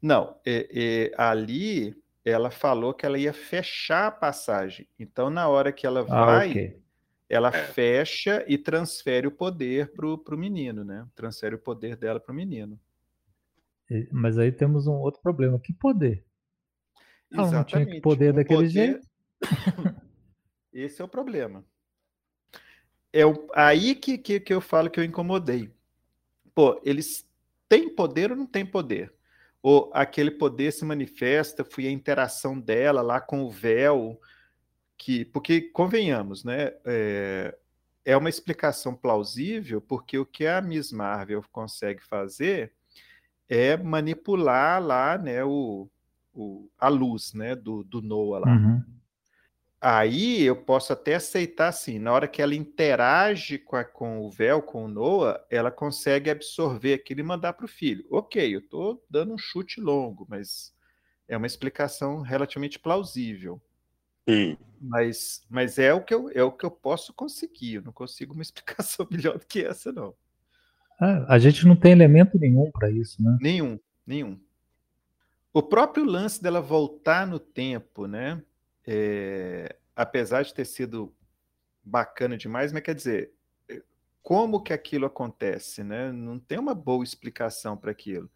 [0.02, 4.88] Não, é- é, ali ela falou que ela ia fechar a passagem.
[5.00, 6.82] Então, na hora que ela Ah, vai, ok.
[7.30, 7.54] ela É.
[7.54, 11.06] fecha e transfere o poder pro, pro menino, né?
[11.16, 12.80] Transfere o poder dela pro menino.
[14.12, 15.60] Mas aí temos um outro problema.
[15.60, 16.26] Que poder?
[17.32, 19.08] Ela não tinha que poder Um daquele jeito?
[20.72, 21.66] Esse é o problema.
[23.12, 25.72] É o- aí que, que, que eu falo que eu incomodei.
[26.56, 27.28] Pô, eles
[27.70, 29.14] têm poder ou não têm poder?
[29.62, 34.20] Ou aquele poder se manifesta, foi a interação dela lá com o véu,
[34.98, 36.74] que, porque, convenhamos, né?
[36.86, 37.58] É,
[38.04, 42.74] é uma explicação plausível, porque o que a Miss Marvel consegue fazer
[43.50, 45.90] é manipular lá, né, o,
[46.34, 48.52] o, a luz, né, do, do Noah lá.
[48.56, 48.84] Uhum.
[49.80, 54.30] Aí eu posso até aceitar assim, na hora que ela interage com, a- com o
[54.30, 58.06] véu, com o Noah, ela consegue absorver aquilo e mandar para o filho.
[58.10, 60.74] Ok, eu estou dando um chute longo, mas
[61.28, 63.62] é uma explicação relativamente plausível.
[64.28, 64.58] Sim.
[64.80, 67.76] Mas, mas é, o que eu, é o que eu posso conseguir.
[67.76, 70.16] Eu não consigo uma explicação melhor do que essa, não.
[71.04, 73.38] É, a gente não tem elemento nenhum para isso, né?
[73.42, 74.40] Nenhum, nenhum.
[75.54, 78.42] O próprio lance dela voltar no tempo, né?
[78.86, 81.14] é, apesar de ter sido
[81.84, 83.32] bacana demais, mas quer dizer,
[83.70, 83.82] é,
[84.22, 86.12] como que aquilo acontece, né?
[86.12, 88.30] Não tem uma boa explicação para aquilo.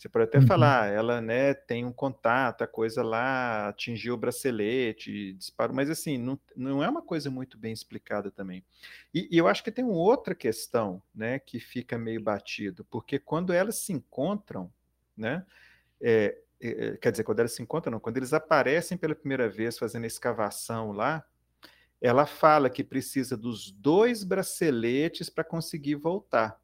[0.00, 0.46] Você pode até Uhum.
[0.46, 6.16] falar, ela, né, tem um contato, a coisa lá atingiu o bracelete, disparou, mas assim,
[6.16, 8.64] não, não é uma coisa muito bem explicada também.
[9.12, 13.18] E, e eu acho que tem uma outra questão, né, que fica meio batido, porque
[13.18, 14.72] quando elas se encontram,
[15.14, 15.44] né,
[16.00, 19.78] é, é, quer dizer, quando elas se encontram, não, quando eles aparecem pela primeira vez
[19.78, 21.24] fazendo a escavação lá,
[22.00, 26.59] ela fala que precisa dos dois braceletes para conseguir voltar.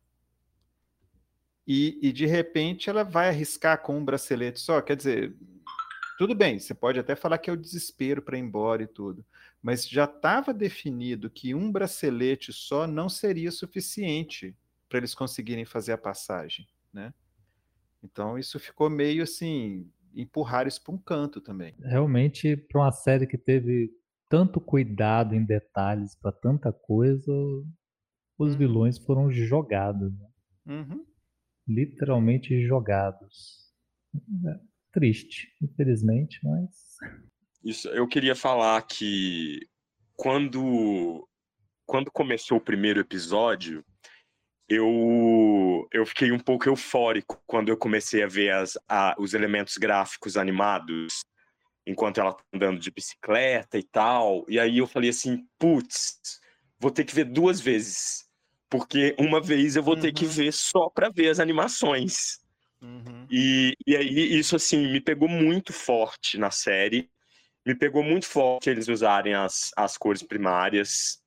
[1.66, 4.80] E, e, de repente ela vai arriscar com um bracelete só.
[4.80, 5.34] Quer dizer,
[6.16, 9.24] tudo bem, você pode até falar que é o desespero para ir embora e tudo,
[9.62, 14.56] mas já estava definido que um bracelete só não seria suficiente
[14.88, 17.12] para eles conseguirem fazer a passagem, né?
[18.02, 21.74] Então isso ficou meio assim, empurrar isso para um canto também.
[21.80, 23.90] Realmente, para uma série que teve
[24.28, 27.32] tanto cuidado em detalhes para tanta coisa,
[28.38, 28.58] os Uhum.
[28.58, 30.28] vilões foram jogados, né?
[30.66, 31.04] Uhum.
[31.66, 33.72] Literalmente jogados.
[34.46, 34.58] É
[34.92, 36.96] triste, infelizmente, mas
[37.64, 39.60] Isso, eu queria falar que
[40.14, 41.28] quando
[41.84, 43.84] quando começou o primeiro episódio,
[44.68, 49.76] eu eu fiquei um pouco eufórico quando eu comecei a ver as, a- os elementos
[49.76, 51.24] gráficos animados
[51.86, 54.44] enquanto ela tá andando de bicicleta e tal.
[54.48, 56.18] E aí eu falei assim, putz,
[56.80, 58.25] vou ter que ver duas vezes,
[58.68, 60.30] porque uma vez eu vou ter que Uhum.
[60.30, 62.38] ver só para ver as animações.
[62.80, 63.26] Uhum.
[63.30, 67.10] E, e aí isso assim me pegou muito forte na série.
[67.64, 71.20] Me pegou muito forte eles usarem as, as cores primárias,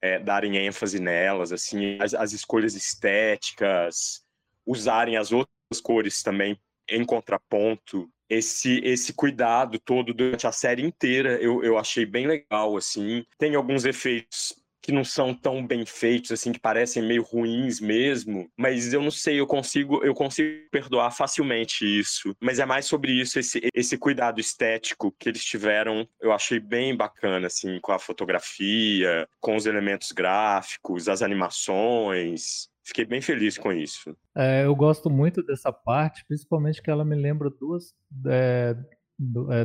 [0.00, 4.22] é, darem ênfase nelas, assim, as, as escolhas estéticas,
[4.64, 6.58] usarem as outras cores também
[6.88, 8.08] em contraponto.
[8.28, 13.24] Esse, esse cuidado todo durante a série inteira eu, eu achei bem legal, assim.
[13.36, 18.50] Tem alguns efeitos que não são tão bem feitos, assim, que parecem meio ruins mesmo,
[18.56, 22.34] mas eu não sei, eu consigo, eu consigo perdoar facilmente isso.
[22.40, 26.96] Mas é mais sobre isso, esse, esse cuidado estético que eles tiveram, eu achei bem
[26.96, 32.68] bacana, assim, com a fotografia, com os elementos gráficos, as animações.
[32.82, 34.16] Fiquei bem feliz com isso.
[34.36, 37.94] é, eu gosto muito dessa parte, principalmente que ela me lembra duas,
[38.26, 38.74] é,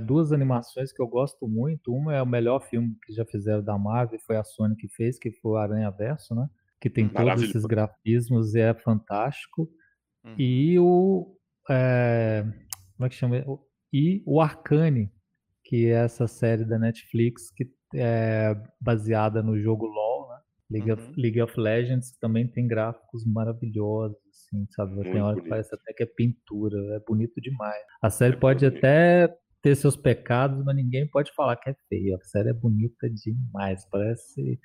[0.01, 1.93] duas animações que eu gosto muito.
[1.93, 5.18] Uma é o melhor filme que já fizeram da Marvel, foi a Sony que fez,
[5.18, 6.47] que foi o Aranha Verso, né?
[6.82, 7.51] Que tem todos Maravilhoso.
[7.51, 9.70] esses grafismos e é fantástico.
[10.26, 10.36] Uhum.
[10.38, 11.38] E o.
[11.70, 12.43] é,
[12.97, 13.43] como é que chama?
[13.93, 15.10] E o Arcane,
[15.64, 20.36] que é essa série da Netflix que é baseada no jogo LoL, né?
[20.70, 20.97] League, uhum.
[20.97, 24.95] of, League of Legends também tem gráficos maravilhosos, assim, sabe?
[24.95, 27.82] Muito tem hora que parece até que é pintura, é bonito demais.
[28.01, 28.78] A série é pode bonito.
[28.80, 32.18] até ter seus pecados, mas ninguém pode falar que é feia.
[32.18, 34.59] A série é bonita demais, parece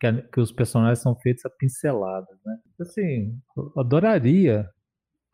[0.00, 2.58] que, que os personagens são feitos a pinceladas, né?
[2.80, 4.68] Assim, eu adoraria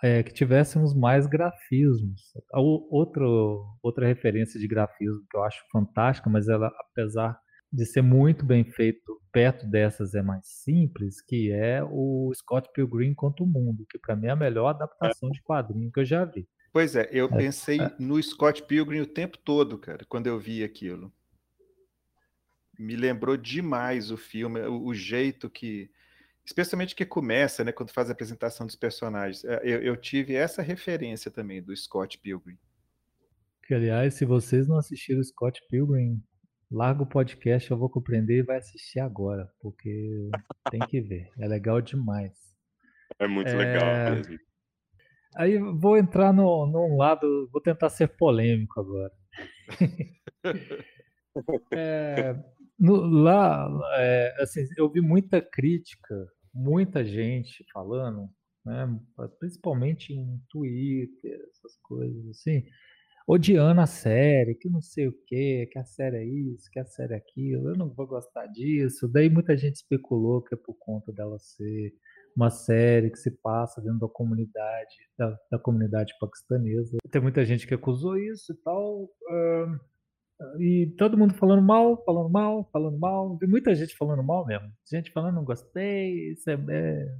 [0.02, 2.20] é, que tivéssemos mais grafismos.
[2.52, 7.40] Outro, outra referência de grafismo que eu acho fantástica, mas ela, apesar
[7.72, 13.14] de ser muito bem feito perto dessas é mais simples, que é o Scott Pilgrim
[13.14, 16.22] contra o Mundo, que para mim é a melhor adaptação de quadrinho que eu já
[16.26, 16.46] vi.
[16.72, 17.94] Pois é, eu é, pensei é.
[17.98, 21.12] no Scott Pilgrim o tempo todo, cara, quando eu vi aquilo.
[22.78, 25.90] Me lembrou demais o filme, o, o jeito que
[26.46, 29.44] especialmente que começa, né, quando faz a apresentação dos personagens.
[29.44, 32.56] É, eu, eu, tive essa referência também do Scott Pilgrim.
[33.66, 36.22] Que, aliás, se vocês não assistiram o Scott Pilgrim,
[36.70, 40.30] larga o podcast, eu vou compreender e vai assistir agora, porque
[40.70, 41.28] tem que ver.
[41.36, 42.32] É legal demais.
[43.18, 43.56] É muito é...
[43.56, 44.38] legal mesmo.
[45.36, 49.12] Aí vou entrar no, num lado, vou tentar ser polêmico agora.
[51.72, 52.34] é,
[52.78, 53.68] no, lá,
[53.98, 56.14] é, assim, eu vi muita crítica
[56.56, 58.28] muita gente falando,
[58.64, 58.98] né,
[59.38, 62.64] principalmente em Twitter, essas coisas assim,
[63.28, 66.86] odiando a série, que não sei o que, que a série é isso, que a
[66.86, 69.08] série é aquilo, eu não vou gostar disso.
[69.08, 71.92] Daí muita gente especulou que é por conta dela ser
[72.36, 76.98] uma série que se passa dentro da comunidade, da, da comunidade paquistanesa.
[77.10, 79.04] Tem muita gente que acusou isso e tal.
[79.04, 83.38] Uh, e todo mundo falando mal, falando mal, falando mal.
[83.38, 84.70] Tem muita gente falando mal mesmo.
[84.90, 87.14] Gente falando, não gostei, isso é, é,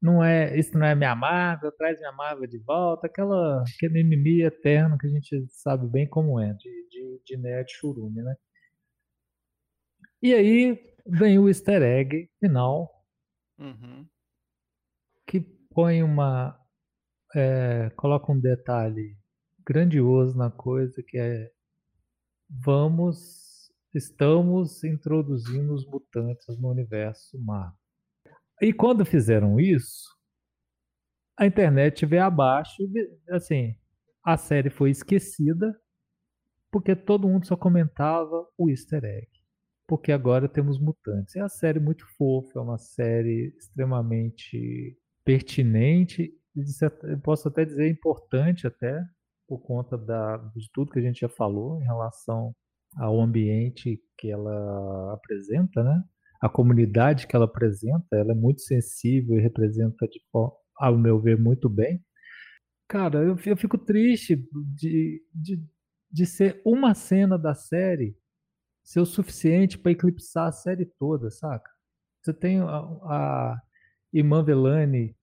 [0.00, 3.08] não é, isso não é minha Marvel, traz minha Marvel de volta.
[3.08, 7.72] Aquela, aquele mimimi eterno que a gente sabe bem como é, de, de, de nerd
[7.72, 8.36] churume, né?
[10.22, 13.04] E aí vem o easter egg final,
[13.58, 14.06] uhum.
[15.34, 15.40] Que
[15.72, 16.56] põe uma.
[17.34, 19.18] É, coloca um detalhe
[19.66, 21.50] grandioso na coisa que é
[22.48, 27.76] vamos, estamos introduzindo os mutantes no universo Marvel.
[28.62, 30.08] E quando fizeram isso,
[31.36, 32.84] a internet veio abaixo,
[33.30, 33.74] assim,
[34.22, 35.76] a série foi esquecida
[36.70, 39.28] porque todo mundo só comentava o Easter egg.
[39.88, 41.34] Porque agora temos mutantes.
[41.34, 46.32] É uma série muito fofa, é uma série extremamente pertinente,
[47.22, 49.02] posso até dizer importante até,
[49.46, 52.54] por conta da, de tudo que a gente já falou em relação
[52.96, 56.02] ao ambiente que ela apresenta, né?
[56.40, 60.20] A comunidade que ela apresenta, ela é muito sensível e representa, de,
[60.76, 62.04] ao meu ver, muito bem.
[62.88, 64.36] Cara, eu, eu fico triste
[64.76, 65.64] de, de,
[66.10, 68.16] de ser uma cena da série
[68.84, 71.70] ser o suficiente para eclipsar a série toda, saca?
[72.22, 73.56] Você tem a
[74.14, 75.14] Iman Velani,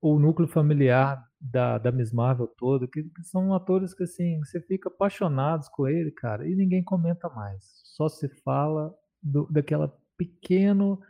[0.00, 4.60] o núcleo familiar da, da Miss Marvel todo, que, que, são atores que assim, você
[4.60, 7.64] fica apaixonados com ele, cara, e ninguém comenta mais.
[7.84, 11.00] Só se fala do, daquela pequeno,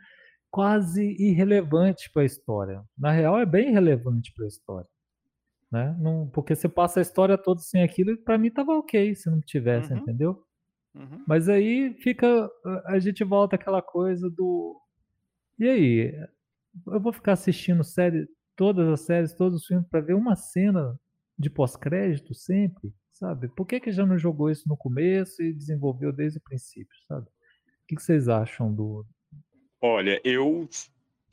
[0.51, 2.83] quase irrelevante para a história.
[2.97, 4.89] Na real, é bem relevante para a história.
[5.71, 5.95] Né?
[5.99, 9.29] Não, porque você passa a história toda sem aquilo, e para mim tava ok se
[9.29, 9.99] não tivesse, uhum.
[9.99, 10.43] entendeu?
[10.95, 11.23] Uhum.
[11.27, 12.49] Mas aí fica.
[12.85, 14.79] A gente volta aquela coisa do.
[15.59, 16.13] E aí?
[16.87, 20.99] Eu vou ficar assistindo série todas as séries, todos os filmes, para ver uma cena
[21.37, 23.47] de pós-crédito sempre, sabe?
[23.49, 27.25] Por que, que já não jogou isso no começo e desenvolveu desde o princípio, sabe?
[27.25, 29.05] O que, que vocês acham do.
[29.81, 30.67] Olha, eu,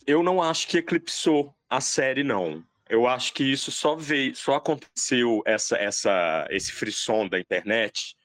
[0.06, 2.64] eu não acho que eclipsou a série, não.
[2.88, 8.16] Eu acho que isso só veio, só aconteceu essa, essa, esse frisson da internet,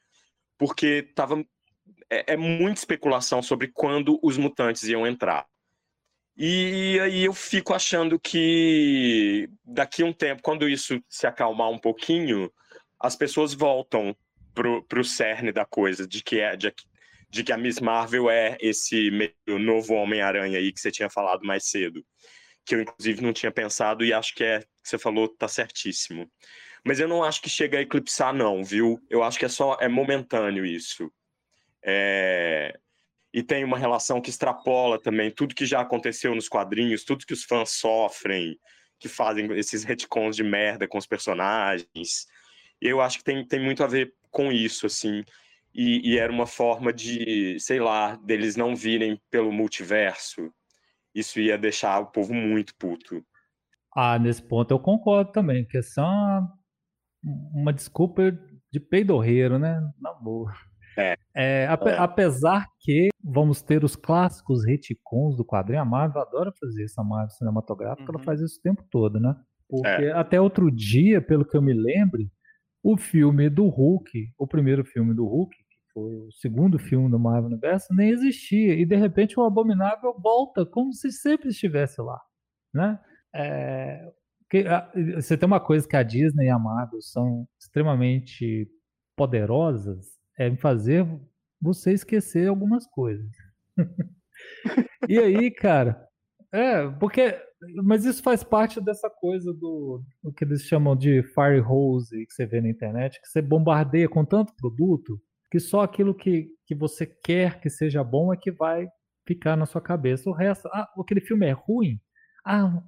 [0.57, 1.43] porque tava
[2.07, 5.47] é, é muita especulação sobre quando os mutantes iam entrar.
[6.43, 11.77] E aí eu fico achando que daqui a um tempo, quando isso se acalmar um
[11.77, 12.51] pouquinho,
[12.99, 14.15] as pessoas voltam
[14.51, 16.73] pro, pro cerne da coisa, de que é de,
[17.29, 21.45] de que a Miss Marvel é esse meio novo Homem-Aranha aí que você tinha falado
[21.45, 22.03] mais cedo.
[22.65, 26.27] Que eu, inclusive, não tinha pensado e acho que é que você falou tá certíssimo.
[26.83, 28.99] Mas eu não acho que chega a eclipsar, não, viu?
[29.11, 31.13] Eu acho que é só é momentâneo isso.
[31.83, 32.79] É
[33.34, 37.34] e tem uma relação que extrapola também tudo que já aconteceu nos quadrinhos, tudo que
[37.34, 38.57] os fãs sofrem,
[38.99, 42.27] que fazem esses retcons de merda com os personagens.
[42.79, 45.23] Eu acho que tem, tem muito a ver com isso, assim.
[45.73, 50.53] E, e era uma forma de, sei lá, deles não virem pelo multiverso.
[51.15, 53.25] Isso ia deixar o povo muito puto.
[53.95, 56.57] Ah, nesse ponto eu concordo também, que é só uma,
[57.53, 58.32] uma desculpa
[58.71, 59.82] de peidorreiro, né?
[59.99, 60.53] Na boa.
[60.97, 61.15] É.
[61.33, 61.97] É, ape, é.
[61.97, 67.03] Apesar que vamos ter os clássicos retcons do quadrinho, a Marvel adora fazer isso, a
[67.03, 68.15] Marvel cinematográfica, uhum.
[68.15, 69.35] ela faz isso o tempo todo, né?
[69.69, 70.11] Porque é.
[70.11, 72.29] até outro dia, pelo que eu me lembro,
[72.83, 77.19] o filme do Hulk, o primeiro filme do Hulk, que foi o segundo filme do
[77.19, 78.73] Marvel Universo, nem existia.
[78.73, 82.19] E de repente o Abominável volta como se sempre estivesse lá,
[82.73, 82.99] né?
[83.33, 84.11] É,
[84.49, 88.69] que, a, você tem uma coisa que a Disney e a Marvel são extremamente
[89.15, 91.05] poderosas, é em fazer
[91.61, 93.29] você esquecer algumas coisas.
[95.07, 96.07] e aí, cara,
[96.51, 97.39] é, porque.
[97.83, 102.33] Mas isso faz parte dessa coisa do, do que eles chamam de fire hose que
[102.33, 105.21] você vê na internet, que você bombardeia com tanto produto
[105.51, 108.87] que só aquilo que, que você quer que seja bom é que vai
[109.27, 110.27] ficar na sua cabeça.
[110.27, 111.99] O resto, ah, aquele filme é ruim.
[112.43, 112.81] Ah,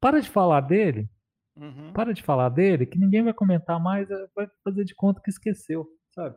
[0.00, 1.10] para de falar dele.
[1.54, 1.92] Uhum.
[1.92, 5.86] Para de falar dele, que ninguém vai comentar mais, vai fazer de conta que esqueceu,
[6.14, 6.36] sabe?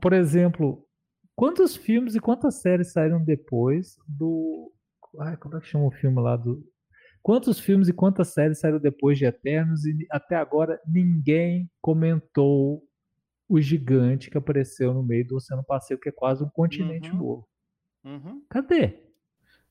[0.00, 0.86] Por exemplo,
[1.34, 4.72] quantos filmes e quantas séries saíram depois do.
[5.20, 6.62] Ai, como é que chama o filme lá do.
[7.22, 12.82] Quantos filmes e quantas séries saíram depois de Eternos e até agora ninguém comentou
[13.48, 17.16] o gigante que apareceu no meio do Oceano Pacífico, que é quase um continente uhum.
[17.16, 17.48] novo.
[18.04, 18.42] Uhum.
[18.48, 19.10] Cadê?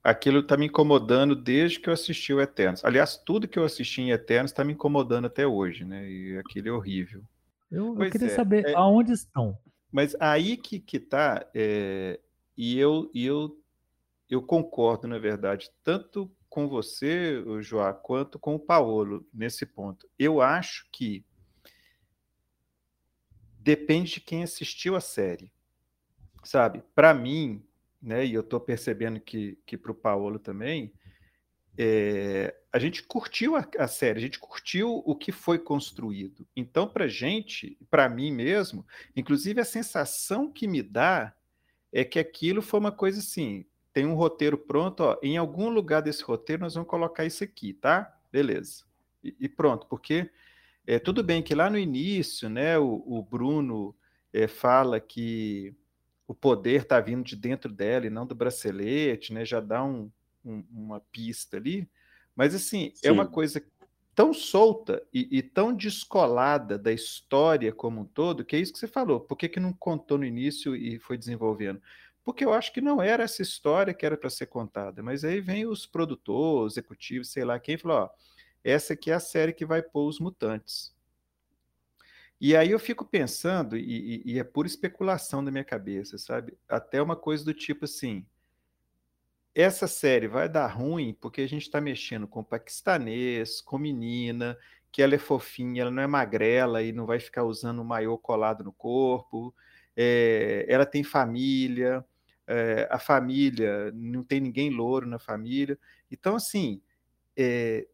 [0.04, 2.84] aquilo está me incomodando desde que eu assisti o Eternos.
[2.84, 6.10] Aliás, tudo que eu assisti em Eternos está me incomodando até hoje, né?
[6.10, 7.22] E aquilo é horrível.
[7.72, 9.58] Eu, eu queria é, saber é, aonde estão.
[9.92, 12.20] Mas aí que que tá, é,
[12.56, 13.60] e eu e eu
[14.30, 20.08] eu concordo, na verdade, tanto com você, João, quanto com o Paulo nesse ponto.
[20.18, 21.26] Eu acho que
[23.60, 25.52] depende de quem assistiu a série,
[26.44, 26.84] sabe?
[26.94, 27.64] Para mim,
[28.02, 28.26] né?
[28.26, 30.94] E eu estou percebendo que, que para o Paulo também,
[31.78, 36.48] é, a gente curtiu a, a, série, a gente curtiu o que foi construído.
[36.56, 41.34] Então, para gente, para mim mesmo, inclusive a sensação que me dá
[41.92, 46.02] é que aquilo foi uma coisa assim: tem um roteiro pronto, ó, em algum lugar
[46.02, 48.16] desse roteiro nós vamos colocar isso aqui, tá?
[48.32, 48.84] Beleza.
[49.24, 50.30] E, e pronto, porque
[50.86, 53.96] é, tudo bem que lá no início, né, o, o Bruno
[54.34, 55.74] é, fala que
[56.28, 59.44] o poder está vindo de dentro dela e não do bracelete, né?
[59.44, 60.12] Já dá um,
[60.50, 61.90] um, uma pista ali.
[62.36, 63.08] Mas assim, Sim.
[63.08, 63.64] é uma coisa
[64.16, 68.80] tão solta e, e, tão descolada da história como um todo, que é isso que
[68.80, 69.22] você falou.
[69.22, 71.82] Por que, que não contou no início e foi desenvolvendo?
[72.24, 75.02] Porque eu acho que não era essa história que era para ser contada.
[75.02, 78.10] Mas aí vem os produtores, executivos, sei lá quem, falou: ó,
[78.64, 80.94] essa aqui é a série que vai pôr os mutantes.
[82.42, 86.58] E aí eu fico pensando, e, e, é pura especulação da minha cabeça, sabe?
[86.70, 88.26] Até uma coisa do tipo assim:
[89.54, 94.58] essa série vai dar ruim porque a gente está mexendo com paquistanês, com menina,
[94.92, 98.18] que ela é fofinha, ela não é magrela e não vai ficar usando o maiô
[98.18, 99.54] colado no corpo,
[99.96, 102.04] é, ela tem família,
[102.48, 105.78] é, a família, não tem ninguém louro na família.
[106.10, 106.82] Então, assim,
[107.38, 107.88] é,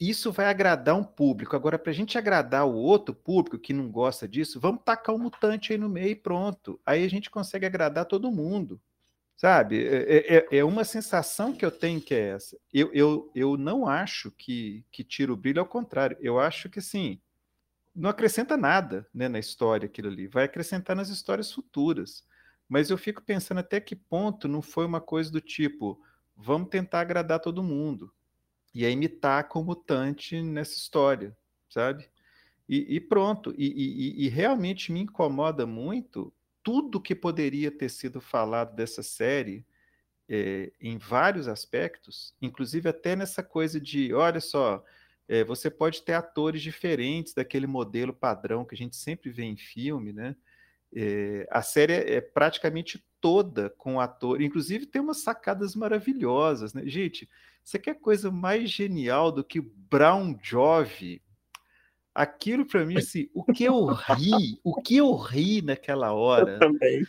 [0.00, 1.54] isso vai agradar um público.
[1.54, 5.18] Agora, para a gente agradar o outro público que não gosta disso, vamos tacar um
[5.18, 6.80] mutante aí no meio e pronto.
[6.84, 8.80] Aí a gente consegue agradar todo mundo.
[9.40, 9.86] Sabe?
[9.86, 12.58] É, é, é, é uma sensação que eu tenho que é essa.
[12.70, 16.14] Eu, eu, eu não acho que, que tira o brilho, ao contrário.
[16.20, 17.18] Eu acho que, sim,
[17.96, 20.26] não acrescenta nada né, na história aquilo ali.
[20.26, 22.22] Vai acrescentar nas histórias futuras.
[22.68, 25.98] Mas eu fico pensando até que ponto não foi uma coisa do tipo,
[26.36, 28.12] vamos tentar agradar todo mundo
[28.74, 31.34] e aí imitar como mutante nessa história,
[31.70, 32.06] sabe?
[32.68, 33.54] E, e pronto.
[33.56, 36.30] E, e, e, realmente me incomoda muito
[36.62, 39.64] tudo que poderia ter sido falado dessa série
[40.28, 44.84] é, em vários aspectos, inclusive até nessa coisa de, olha só,
[45.28, 49.56] é, você pode ter atores diferentes daquele modelo padrão que a gente sempre vê em
[49.56, 50.36] filme, né?
[50.92, 56.82] É, a série é praticamente toda com ator, inclusive tem umas sacadas maravilhosas, né?
[56.86, 57.28] Gente,
[57.62, 61.22] você quer coisa mais genial do que Brown Jove?
[62.14, 66.52] Aquilo para mim, assim, o que eu ri, o que eu ri naquela hora.
[66.52, 67.06] Eu também.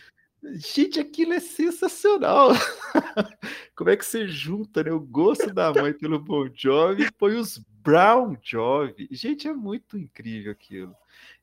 [0.54, 2.50] Gente, aquilo é sensacional.
[3.76, 7.36] Como é que você junta né, o gosto da mãe pelo Bon Jovi e põe
[7.36, 9.08] os Brown Jovi?
[9.10, 10.96] Gente, é muito incrível aquilo.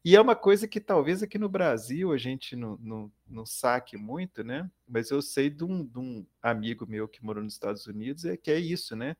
[0.04, 3.98] E é uma coisa que talvez aqui no Brasil a gente não, não, não saque
[3.98, 4.70] muito, né?
[4.88, 8.36] Mas eu sei de um, de um amigo meu que morou nos Estados Unidos, é
[8.36, 9.16] que é isso, né?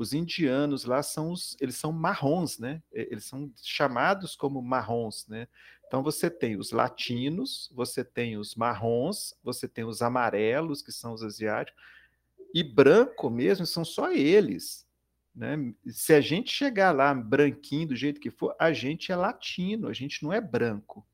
[0.00, 2.82] Os indianos lá são os, eles são marrons, né?
[2.90, 5.46] Eles são chamados como marrons, né?
[5.86, 11.12] Então você tem os latinos, você tem os marrons, você tem os amarelos, que são
[11.12, 11.78] os asiáticos,
[12.54, 14.88] e branco mesmo são só eles.
[15.34, 15.74] Né?
[15.88, 19.92] Se a gente chegar lá branquinho do jeito que for, a gente é latino, a
[19.92, 21.06] gente não é branco.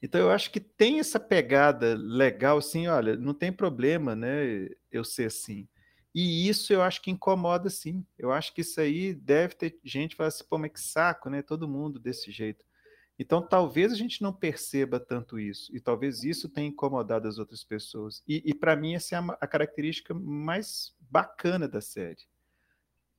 [0.00, 5.02] Então eu acho que tem essa pegada legal, assim, olha, não tem problema, né, eu
[5.02, 5.66] ser assim.
[6.18, 8.02] E isso eu acho que incomoda, sim.
[8.18, 11.28] Eu acho que isso aí deve ter gente que fala assim, pô, mas que saco,
[11.28, 11.42] né?
[11.42, 12.64] Todo mundo desse jeito.
[13.18, 17.62] Então talvez a gente não perceba tanto isso, e talvez isso tenha incomodado as outras
[17.62, 18.22] pessoas.
[18.26, 22.24] E, e para mim essa é a, a característica mais bacana da série.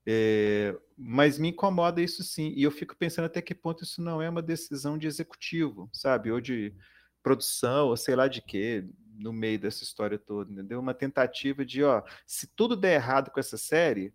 [0.04, 4.24] É, mas me incomoda isso sim, e eu fico pensando até que ponto isso não
[4.24, 6.32] é uma decisão de executivo, sabe?
[6.32, 6.74] Ou de
[7.22, 8.88] produção, ou sei lá de quê,
[9.18, 10.80] no meio dessa história toda, entendeu?
[10.80, 14.14] Uma tentativa de, ó, se tudo der errado com essa série,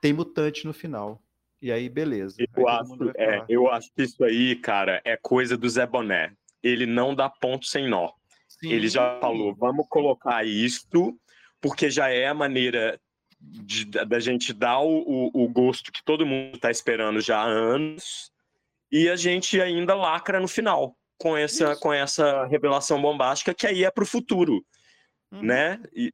[0.00, 1.22] tem mutante no final.
[1.60, 2.36] E aí, beleza.
[2.38, 6.32] Eu, aí acho, é, eu acho que isso aí, cara, é coisa do Zé Boné.
[6.62, 8.10] Ele não dá ponto sem nó.
[8.48, 8.72] Sim.
[8.72, 11.18] Ele já falou, vamos colocar isto,
[11.60, 13.00] porque já é a maneira
[13.40, 17.46] de, da gente dar o, o, o gosto que todo mundo está esperando já há
[17.46, 18.32] anos,
[18.90, 23.84] e a gente ainda lacra no final com essa, com essa revelação bombástica que aí
[23.84, 24.64] é para o futuro,
[25.32, 25.42] hum.
[25.42, 25.82] né?
[25.92, 26.12] E,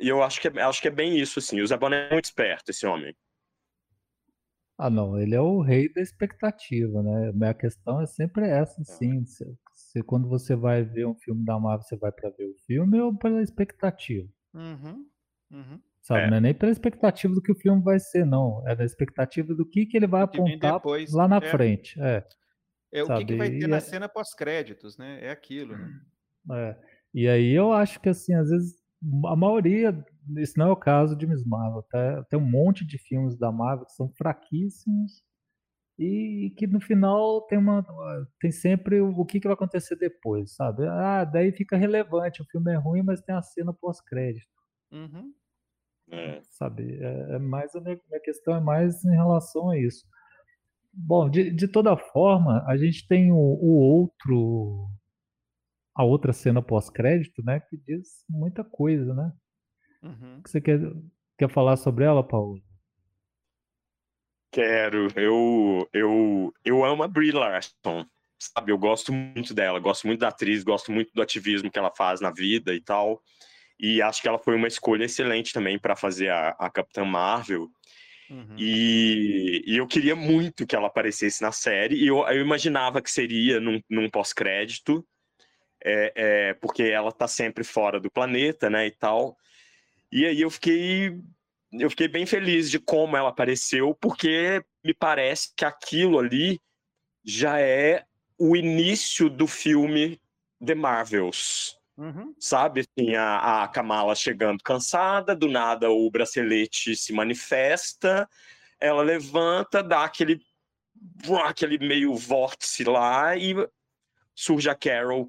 [0.00, 1.60] e, eu acho que, é, acho que é bem isso, assim.
[1.60, 3.14] O Zé Boné é muito esperto, esse homem.
[4.78, 7.30] Ah, não, ele é o rei da expectativa, né?
[7.30, 8.84] A minha questão é sempre essa, é.
[8.84, 9.24] sim.
[9.26, 12.54] Se, se quando você vai ver um filme da Marvel, você vai para ver o
[12.64, 14.28] filme ou pela expectativa?
[14.54, 15.04] Uhum,
[15.50, 15.80] uhum.
[16.00, 16.22] Sabe?
[16.22, 16.30] É.
[16.30, 18.62] Não é nem pela expectativa do que o filme vai ser, não.
[18.68, 20.80] É da expectativa do que, que ele vai apontar
[21.12, 21.40] lá na é.
[21.40, 22.00] frente.
[22.00, 22.24] É,
[22.92, 25.24] é o que, que, vai ter na é cena pós-créditos, né?
[25.24, 25.88] É aquilo, né?
[26.50, 26.74] É.
[27.12, 28.74] E aí eu acho que, assim, às vezes,
[29.26, 29.92] a maioria,
[30.38, 32.24] isso não é o caso de Miss Marvel, tá?
[32.24, 35.22] Tem um monte de filmes da Marvel que são fraquíssimos
[35.98, 37.84] e que no final tem uma
[38.40, 40.86] tem sempre o, o que, que vai acontecer depois, sabe?
[40.86, 44.48] Ah, daí fica relevante, o filme é ruim, mas tem a cena pós-crédito.
[44.92, 45.34] Uhum.
[46.10, 46.40] É.
[46.50, 46.98] Sabe?
[47.02, 50.06] É, é, mais a minha, minha, questão é mais em relação a isso.
[51.00, 54.90] Bom, de, de toda forma, a gente tem o, o outro
[55.94, 59.32] a outra cena pós-crédito, né, que diz muita coisa, né?
[60.02, 60.40] Uhum.
[60.44, 60.78] Você quer,
[61.36, 62.62] quer falar sobre ela, Paulo?
[64.52, 65.08] Quero.
[65.16, 68.06] Eu, eu, eu amo a Brie Larson,
[68.38, 68.70] sabe?
[68.70, 72.20] Eu gosto muito dela, gosto muito da atriz, gosto muito do ativismo que ela faz
[72.20, 73.20] na vida e tal.
[73.78, 77.68] E acho que ela foi uma escolha excelente também para fazer a, a Capitã Marvel.
[78.30, 78.56] Uhum.
[78.58, 81.96] E, e, eu queria muito que ela aparecesse na série.
[81.96, 85.06] E eu, eu imaginava que seria num, num pós-crédito,
[85.82, 88.86] é, é, porque ela tá sempre fora do planeta, né?
[88.86, 89.36] E tal.
[90.12, 91.18] E aí eu fiquei.
[91.72, 96.58] Eu fiquei bem feliz de como ela apareceu, porque me parece que aquilo ali
[97.22, 98.04] já é
[98.38, 100.18] o início do filme
[100.64, 101.77] The Marvels.
[101.98, 102.32] Uhum.
[102.38, 108.28] Sabe, assim, a, a Kamala chegando cansada, do nada o bracelete se manifesta,
[108.78, 110.40] ela levanta, dá aquele,
[111.44, 113.52] aquele meio vórtice lá e
[114.32, 115.28] surge a Carol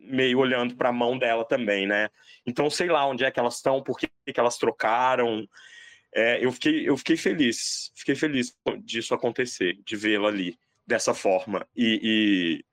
[0.00, 2.08] meio olhando para a mão dela também, né?
[2.46, 5.46] Então, sei lá onde é que elas estão, por que, que elas trocaram.
[6.14, 11.66] É, eu, fiquei, eu fiquei feliz, fiquei feliz disso acontecer, de vê-la ali dessa forma.
[11.76, 12.64] E, e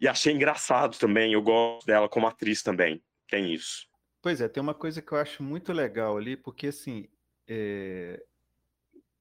[0.00, 3.86] e achei engraçado também, eu gosto dela como atriz também, tem isso.
[4.22, 7.08] Pois é, tem uma coisa que eu acho muito legal ali, porque assim,
[7.46, 8.24] é...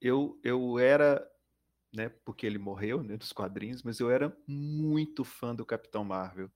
[0.01, 1.25] eu, eu era,
[1.93, 6.49] né, porque ele morreu né, nos quadrinhos, mas eu era muito fã do Capitão Marvel.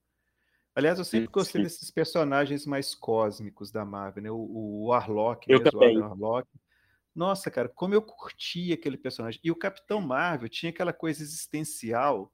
[0.77, 1.63] Aliás, eu sempre gostei Sim.
[1.63, 4.29] desses personagens mais cósmicos da Marvel, né?
[4.29, 5.97] O, o Warlock, eu mesmo, também.
[5.97, 6.47] o Warlock.
[7.15, 9.41] Nossa, cara, como eu curtia aquele personagem.
[9.43, 12.31] E o Capitão Marvel tinha aquela coisa existencial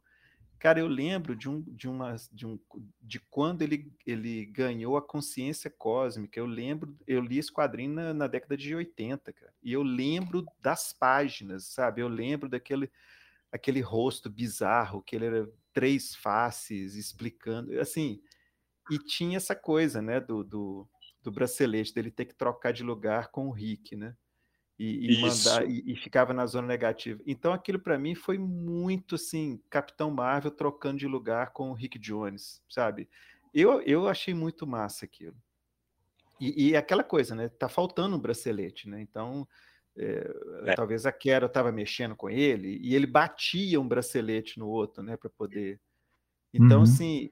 [0.64, 2.58] Cara, eu lembro de um de uma de um
[3.02, 6.40] de quando ele, ele ganhou a consciência cósmica.
[6.40, 9.54] Eu lembro, eu li esse quadrinho na, na década de 80, cara.
[9.62, 12.02] E eu lembro das páginas, sabe?
[12.02, 12.90] Eu lembro daquele
[13.52, 18.22] aquele rosto bizarro, que ele era três faces explicando, assim,
[18.90, 20.88] e tinha essa coisa, né, do, do,
[21.22, 24.16] do bracelete dele ter que trocar de lugar com o Rick, né?
[24.78, 27.22] E, e mandar e, e, ficava na zona negativa.
[27.26, 32.00] Então aquilo para mim foi muito assim, Capitão Marvel trocando de lugar com o Rick
[32.00, 33.08] Jones, sabe?
[33.54, 35.36] Eu, eu achei muito massa aquilo.
[36.40, 37.50] E, e aquela coisa, né?
[37.50, 39.00] Tá faltando um bracelete, né?
[39.00, 39.48] Então
[39.96, 40.34] é,
[40.66, 40.74] é.
[40.74, 45.16] talvez a Kera estava mexendo com ele e ele batia um bracelete no outro, né?
[45.16, 45.80] Para poder.
[46.52, 46.84] Então uhum.
[46.84, 47.30] assim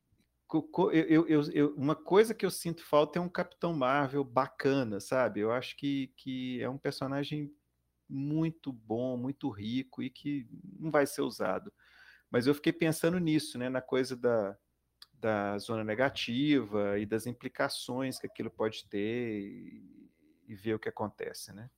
[0.92, 5.40] eu, eu, eu, uma coisa que eu sinto falta é um Capitão Marvel bacana, sabe?
[5.40, 7.54] Eu acho que, que é um personagem
[8.10, 10.48] muito bom, muito rico e que
[10.80, 11.72] não vai ser usado.
[12.30, 13.70] Mas eu fiquei pensando nisso, né?
[13.70, 14.58] Na coisa da,
[15.14, 20.10] da zona negativa e das implicações que aquilo pode ter e,
[20.48, 21.70] e ver o que acontece, né?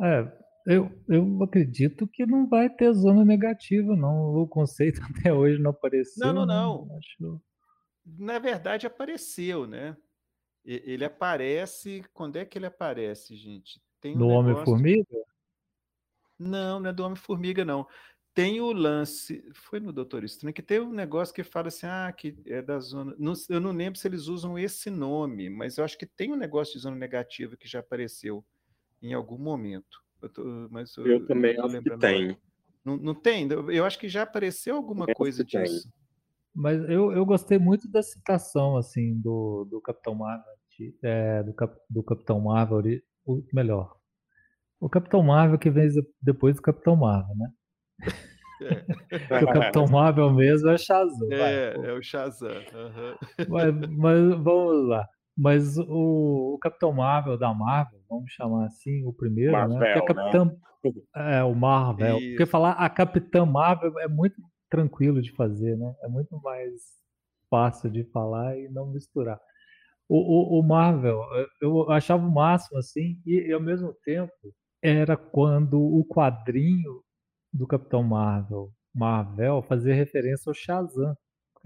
[0.00, 4.34] É, Eu, eu acredito que não vai ter zona negativa, não.
[4.34, 6.26] O conceito até hoje não apareceu.
[6.26, 6.54] Não, não, né?
[6.54, 6.98] não.
[6.98, 7.40] Acho...
[8.04, 9.96] Na verdade, apareceu, né?
[10.64, 12.04] Ele aparece.
[12.12, 13.80] Quando é que ele aparece, gente?
[14.00, 14.50] Tem um no negócio...
[14.50, 15.24] Homem-Formiga?
[16.36, 17.86] Não, não é do Homem-Formiga, não.
[18.34, 19.48] Tem o lance.
[19.54, 22.78] Foi no Doutor Estranho que tem um negócio que fala assim: ah, que é da
[22.80, 23.14] zona.
[23.18, 26.36] Não, eu não lembro se eles usam esse nome, mas eu acho que tem um
[26.36, 28.44] negócio de zona negativa que já apareceu
[29.00, 30.04] em algum momento.
[30.22, 32.36] Eu, tô, mas eu, eu também acho que tem.
[32.84, 33.48] Não, não, tem?
[33.50, 35.82] Eu acho que já apareceu alguma eu coisa disso.
[35.82, 35.92] Tem.
[36.54, 40.54] Mas eu, eu gostei muito da citação assim do, do Capitão Marvel,
[41.02, 42.82] é, do, Cap, do Capitão Marvel,
[43.26, 43.94] o melhor.
[44.80, 45.88] O Capitão Marvel que vem
[46.20, 47.50] depois do Capitão Marvel, né?
[48.62, 49.42] É.
[49.44, 51.32] o Capitão Marvel mesmo é o Shazam.
[51.32, 52.50] É, vai, é o Shazam.
[52.50, 53.46] Uhum.
[53.48, 55.08] Mas, mas, vamos lá.
[55.36, 59.94] Mas o, o, Capitão Marvel da Marvel, vamos chamar assim, o primeiro, Marvel, né?
[59.94, 61.38] Porque Capitão, né?
[61.38, 62.18] É, o Marvel.
[62.18, 62.28] Isso.
[62.30, 64.40] Porque falar a Capitã Marvel é muito
[64.70, 65.94] tranquilo de fazer, né?
[66.02, 66.72] É muito mais
[67.50, 69.40] fácil de falar e não misturar.
[70.08, 71.20] O, o, o Marvel,
[71.60, 77.02] eu achava o máximo assim, e, e ao mesmo tempo era quando o quadrinho
[77.52, 81.16] do Capitão Marvel, Marvel, fazia referência ao Shazam.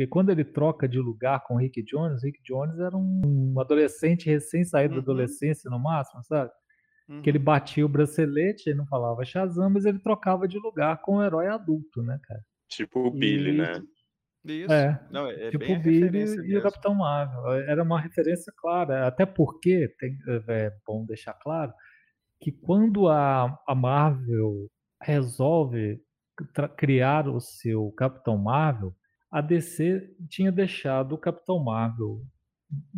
[0.01, 4.31] Porque quando ele troca de lugar com o Rick Jones, Rick Jones era um adolescente
[4.31, 5.01] recém-saído uhum.
[5.01, 6.51] da adolescência no máximo, sabe?
[7.07, 7.21] Uhum.
[7.21, 11.17] Que ele batia o bracelete, ele não falava Shazam, mas ele trocava de lugar com
[11.17, 12.41] o herói adulto, né, cara?
[12.67, 13.59] Tipo o Billy, e...
[13.59, 13.73] né?
[14.43, 14.73] Isso.
[14.73, 17.53] É, não, é tipo o Billy e o Capitão Marvel.
[17.69, 20.17] Era uma referência clara, até porque, tem,
[20.49, 21.75] é bom deixar claro,
[22.41, 24.67] que quando a, a Marvel
[25.03, 26.01] resolve
[26.79, 28.95] criar o seu Capitão Marvel,
[29.31, 32.21] a DC tinha deixado o Capitão Marvel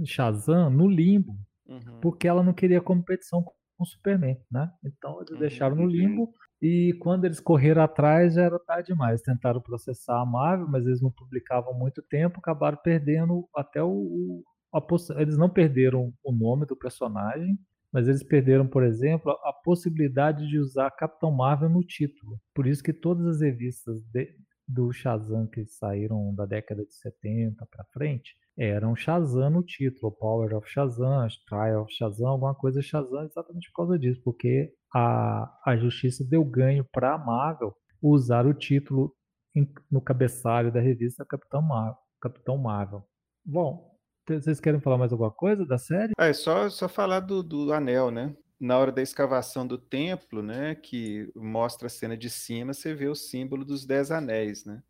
[0.05, 2.01] Shazam no limbo, uhum.
[2.01, 4.70] porque ela não queria competição com o Superman, né?
[4.85, 5.39] Então eles uhum.
[5.39, 9.20] deixaram no limbo e quando eles correram atrás já era tarde demais.
[9.20, 14.45] Tentaram processar a Marvel, mas eles não publicavam muito tempo, acabaram perdendo até o, o
[14.72, 14.80] a,
[15.20, 17.59] eles não perderam o nome do personagem,
[17.93, 22.41] mas eles perderam, por exemplo, a possibilidade de usar Capitão Marvel no título.
[22.55, 24.35] Por isso que todas as revistas de,
[24.73, 30.55] do Shazam que saíram da década de 70 para frente eram Shazam no título, Power
[30.55, 35.77] of Shazam, Trial of Shazam, alguma coisa Shazam, exatamente por causa disso, porque a, a
[35.77, 39.14] justiça deu ganho para a Marvel usar o título
[39.55, 41.97] em, no cabeçalho da revista Capitão Marvel.
[42.20, 43.03] Capitão Marvel.
[43.45, 43.91] Bom,
[44.29, 46.12] vocês querem falar mais alguma coisa da série?
[46.18, 48.37] É só, só falar do, do anel, né?
[48.62, 53.08] Na hora da escavação do templo, né, que mostra a cena de cima, você vê
[53.08, 54.80] o símbolo dos dez anéis, né?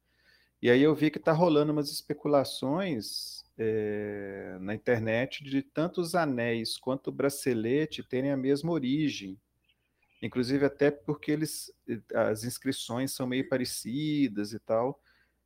[0.61, 6.15] E aí eu vi que está rolando umas especulações é, na internet de tanto os
[6.15, 9.41] anéis quanto o bracelete terem a mesma origem.
[10.21, 11.73] Inclusive até porque eles,
[12.15, 15.01] as inscrições são meio parecidas e tal.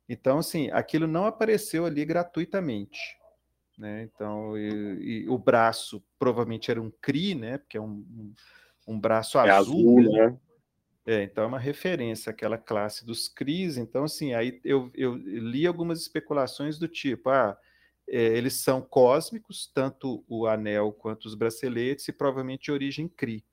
[0.09, 3.16] Então, assim, aquilo não apareceu ali gratuitamente.
[3.77, 4.03] Né?
[4.03, 7.57] Então, e, e o braço provavelmente era um CRI, né?
[7.59, 8.33] Porque é um,
[8.87, 10.37] um, braço é azul, azul né?
[11.05, 13.77] É, então é uma referência àquela classe dos CRIs.
[13.77, 17.57] Então, assim, aí eu, eu li algumas especulações do tipo, ah,
[18.09, 23.45] é, eles são cósmicos, tanto o anel quanto os braceletes, e provavelmente de origem CRI.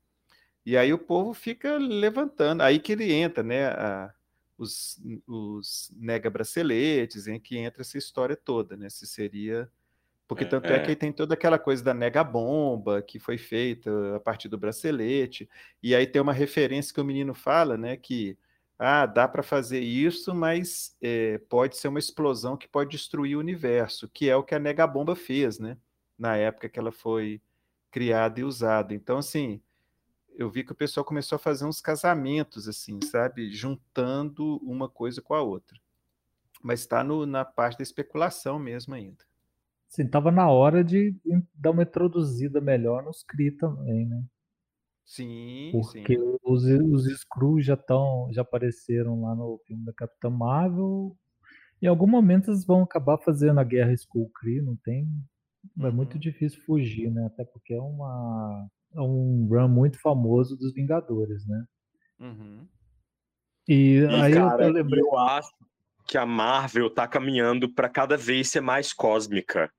[0.65, 3.67] E aí o povo fica levantando, aí que ele entra, né?
[3.67, 4.11] A,
[4.57, 8.89] os, os nega braceletes, em que entra essa história toda, né?
[8.89, 9.69] Se seria
[10.27, 10.77] porque é, tanto é.
[10.77, 14.57] é que tem toda aquela coisa da nega bomba que foi feita a partir do
[14.57, 15.49] bracelete.
[15.81, 17.95] E aí tem uma referência que o menino fala, né?
[17.95, 18.37] Que
[18.77, 23.39] ah, dá para fazer isso, mas é, pode ser uma explosão que pode destruir o
[23.39, 25.77] universo, que é o que a nega bomba fez, né?
[26.17, 27.41] Na época que ela foi
[27.91, 28.93] criada e usada.
[28.93, 29.61] Então, assim,
[30.35, 33.51] eu vi que o pessoal começou a fazer uns casamentos, assim, sabe?
[33.51, 35.79] Juntando uma coisa com a outra.
[36.61, 39.23] Mas está na parte da especulação mesmo ainda.
[39.87, 41.15] Sim, tava na hora de
[41.53, 44.23] dar uma introduzida melhor nos Kree também, né?
[45.05, 46.37] Sim, Porque sim.
[46.43, 51.15] os, os Skrulls já estão, já apareceram lá no filme da Capitã Marvel.
[51.81, 55.07] Em algum momento eles vão acabar fazendo a guerra Skull Kree, não tem,
[55.79, 56.19] é muito uhum.
[56.19, 57.25] difícil fugir, né?
[57.27, 61.65] Até porque é uma é um run muito famoso dos Vingadores, né?
[62.19, 62.67] Uhum.
[63.67, 65.01] E, e aí cara, eu, eu lembrei.
[65.01, 65.51] Eu acho
[66.05, 69.71] que a Marvel tá caminhando para cada vez ser mais cósmica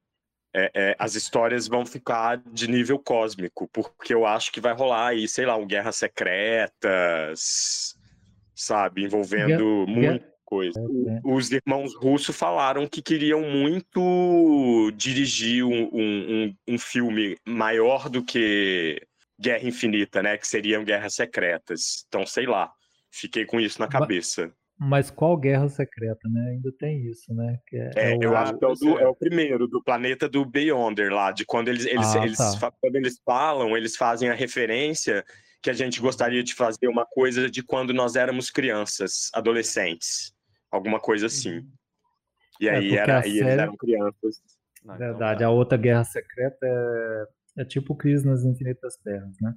[0.59, 5.09] é, é, as histórias vão ficar de nível cósmico, porque eu acho que vai rolar
[5.09, 7.95] aí, sei lá, um Guerras Secretas,
[8.55, 10.81] sabe, envolvendo muita coisa.
[10.81, 11.21] É, é.
[11.23, 18.99] Os irmãos russos falaram que queriam muito dirigir um, um, um filme maior do que
[19.39, 20.39] Guerra Infinita, né?
[20.39, 22.07] Que seriam guerras secretas.
[22.09, 22.73] Então, sei lá.
[23.11, 24.51] Fiquei com isso na cabeça.
[24.79, 26.51] Mas qual guerra secreta, né?
[26.51, 27.59] Ainda tem isso, né?
[27.73, 28.23] É, é, é, o...
[28.23, 31.47] eu acho que é o, do, é o, primeiro, do planeta do Beyonder lá, de
[31.47, 32.71] quando eles, eles, ah, eles, tá.
[32.79, 35.25] quando eles falam, eles fazem a referência
[35.63, 40.35] que a gente gostaria de fazer uma coisa de quando nós éramos crianças, adolescentes.
[40.71, 41.59] Alguma coisa assim.
[41.59, 41.71] Uhum.
[42.61, 43.39] E é, aí era, série...
[43.39, 44.43] eles eram crianças.
[44.87, 49.35] Ah, então Verdade, então, a outra guerra secreta é, é tipo Crise nas Infinitas Terras,
[49.41, 49.55] né?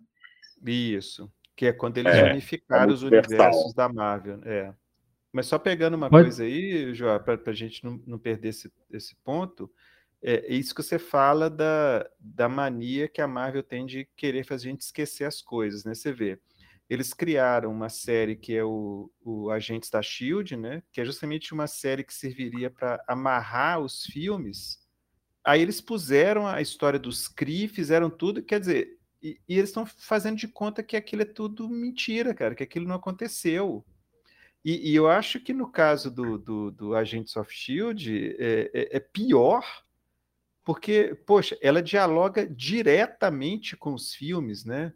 [0.66, 1.32] Isso.
[1.56, 4.40] Que é quando eles é, unificaram os universos da Marvel.
[4.46, 4.74] É.
[5.32, 6.26] Mas só pegando uma Pode...
[6.26, 9.72] coisa aí, João, para a gente não, não perder esse, esse ponto,
[10.22, 14.68] é isso que você fala da, da mania que a Marvel tem de querer fazer
[14.68, 15.94] a gente esquecer as coisas, né?
[15.94, 16.40] Você vê,
[16.90, 20.84] eles criaram uma série que é o, o Agentes da Shield, né?
[20.92, 24.80] Que é justamente uma série que serviria para amarrar os filmes.
[25.44, 29.86] Aí eles puseram a história dos Kree, fizeram tudo, quer dizer, e, e eles estão
[29.86, 33.86] fazendo de conta que aquilo é tudo mentira, cara, que aquilo não aconteceu.
[34.64, 38.98] E, e, eu acho que no caso do, do, do Agents of Shield é, é,
[38.98, 39.64] é, pior,
[40.66, 44.94] porque, poxa, ela dialoga diretamente com os filmes, né?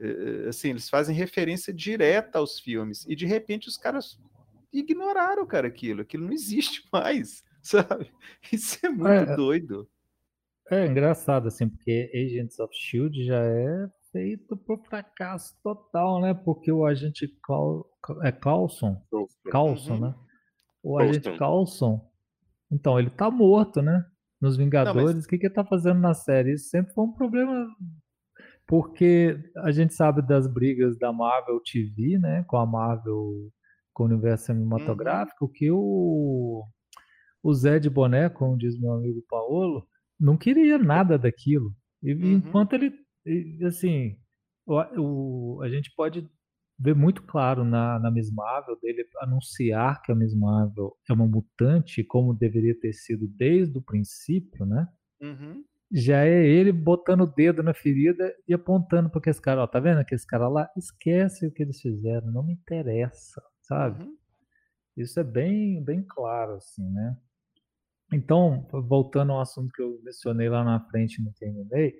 [0.00, 4.18] É, é assim, eles fazem referência direta aos filmes, e de repente os caras
[4.72, 6.00] ignoraram, cara, aquilo.
[6.00, 8.10] Aquilo não existe mais, sabe?
[8.50, 9.88] Isso é muito é, doido.
[10.70, 16.34] É engraçado, assim, porque Agents of Shield já é feito por fracasso total, né?
[16.34, 17.84] Porque o agente Cal...
[18.22, 19.02] é Carlson,
[19.50, 20.00] Carlson, uhum.
[20.00, 20.14] né?
[20.82, 22.00] O agente Carlson,
[22.70, 24.04] então ele tá morto, né?
[24.40, 25.26] Nos Vingadores, o mas...
[25.26, 26.52] que que ele tá fazendo na série?
[26.52, 27.66] Isso sempre foi um problema,
[28.66, 32.44] porque a gente sabe das brigas da Marvel TV, né?
[32.48, 33.50] Com a Marvel,
[33.92, 35.52] com o universo cinematográfico, uhum.
[35.52, 36.64] que o
[37.42, 39.84] o Zé de Boné, como diz meu amigo Paolo,
[40.18, 41.74] não queria nada daquilo.
[42.02, 42.32] E uhum.
[42.34, 42.92] enquanto ele
[43.26, 44.18] e, assim,
[44.66, 46.28] o, o, a gente pode
[46.78, 51.26] ver muito claro na, na Miss Marvel dele anunciar que a Miss Marvel é uma
[51.26, 54.88] mutante, como deveria ter sido desde o princípio, né?
[55.20, 55.64] Uhum.
[55.92, 59.78] Já é ele botando o dedo na ferida e apontando para esse cara, ó, tá
[59.78, 60.68] vendo aquele cara lá?
[60.76, 64.02] Esquece o que eles fizeram, não me interessa, sabe?
[64.02, 64.16] Uhum.
[64.96, 67.16] Isso é bem, bem claro, assim, né?
[68.12, 71.94] Então, voltando ao assunto que eu mencionei lá na frente e não terminei,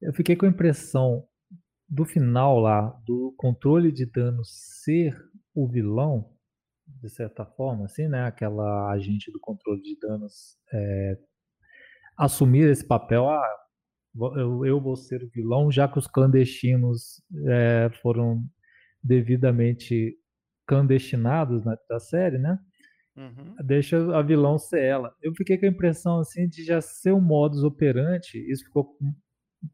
[0.00, 1.26] eu fiquei com a impressão
[1.88, 4.48] do final lá, do controle de danos
[4.82, 5.16] ser
[5.54, 6.32] o vilão,
[6.86, 8.24] de certa forma, assim, né?
[8.24, 11.18] Aquela agente do controle de danos é,
[12.16, 13.56] assumir esse papel, ah,
[14.36, 18.44] eu, eu, vou ser o vilão, já que os clandestinos é, foram
[19.02, 20.16] devidamente
[20.66, 22.58] clandestinados na, da série, né?
[23.16, 23.54] Uhum.
[23.64, 25.14] Deixa a vilão ser ela.
[25.22, 28.38] Eu fiquei com a impressão assim de já ser um modus operandi.
[28.50, 28.96] Isso ficou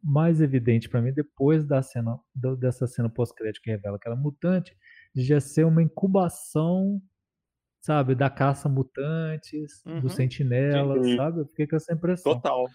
[0.02, 2.18] mais evidente para mim depois da cena
[2.58, 4.76] dessa cena pós-crédito que revela que ela é mutante,
[5.14, 7.00] de já ser uma incubação,
[7.80, 10.00] sabe, da caça mutantes, uhum.
[10.00, 11.16] do sentinela, Sim.
[11.16, 11.40] sabe?
[11.40, 12.34] Eu fiquei com essa impressão.
[12.34, 12.66] Total.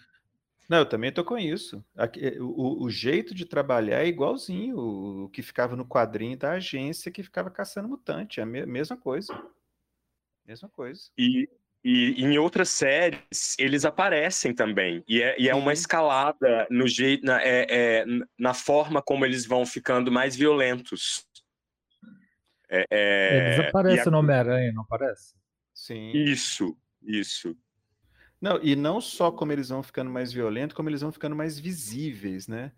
[0.68, 1.84] Não, eu também tô com isso.
[2.39, 7.22] O, o, jeito de trabalhar é igualzinho o que ficava no quadrinho da agência que
[7.22, 8.39] ficava caçando mutante.
[8.39, 9.32] É a mesma coisa.
[10.45, 11.01] Mesma coisa.
[11.18, 11.47] E,
[11.88, 15.03] e em outras séries, eles aparecem também.
[15.07, 18.05] E é, e é uma escalada no jeito, na, é, é,
[18.39, 21.27] na forma como eles vão ficando mais violentos.
[22.67, 24.09] É, é eles aparecem a...
[24.09, 25.36] no Homem-Aranha, não aparece?
[25.75, 26.11] Sim.
[26.11, 27.55] Isso, isso.
[28.41, 31.59] Não, e não só como eles vão ficando mais violentos, como eles vão ficando mais
[31.59, 32.71] visíveis, né?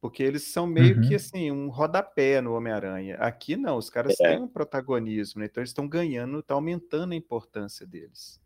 [0.00, 1.08] Porque eles são meio uhum.
[1.08, 3.16] que assim, um rodapé no Homem-Aranha.
[3.16, 4.28] Aqui não, os caras é.
[4.28, 5.46] têm um protagonismo, né?
[5.46, 8.40] então eles estão ganhando, está aumentando a importância deles.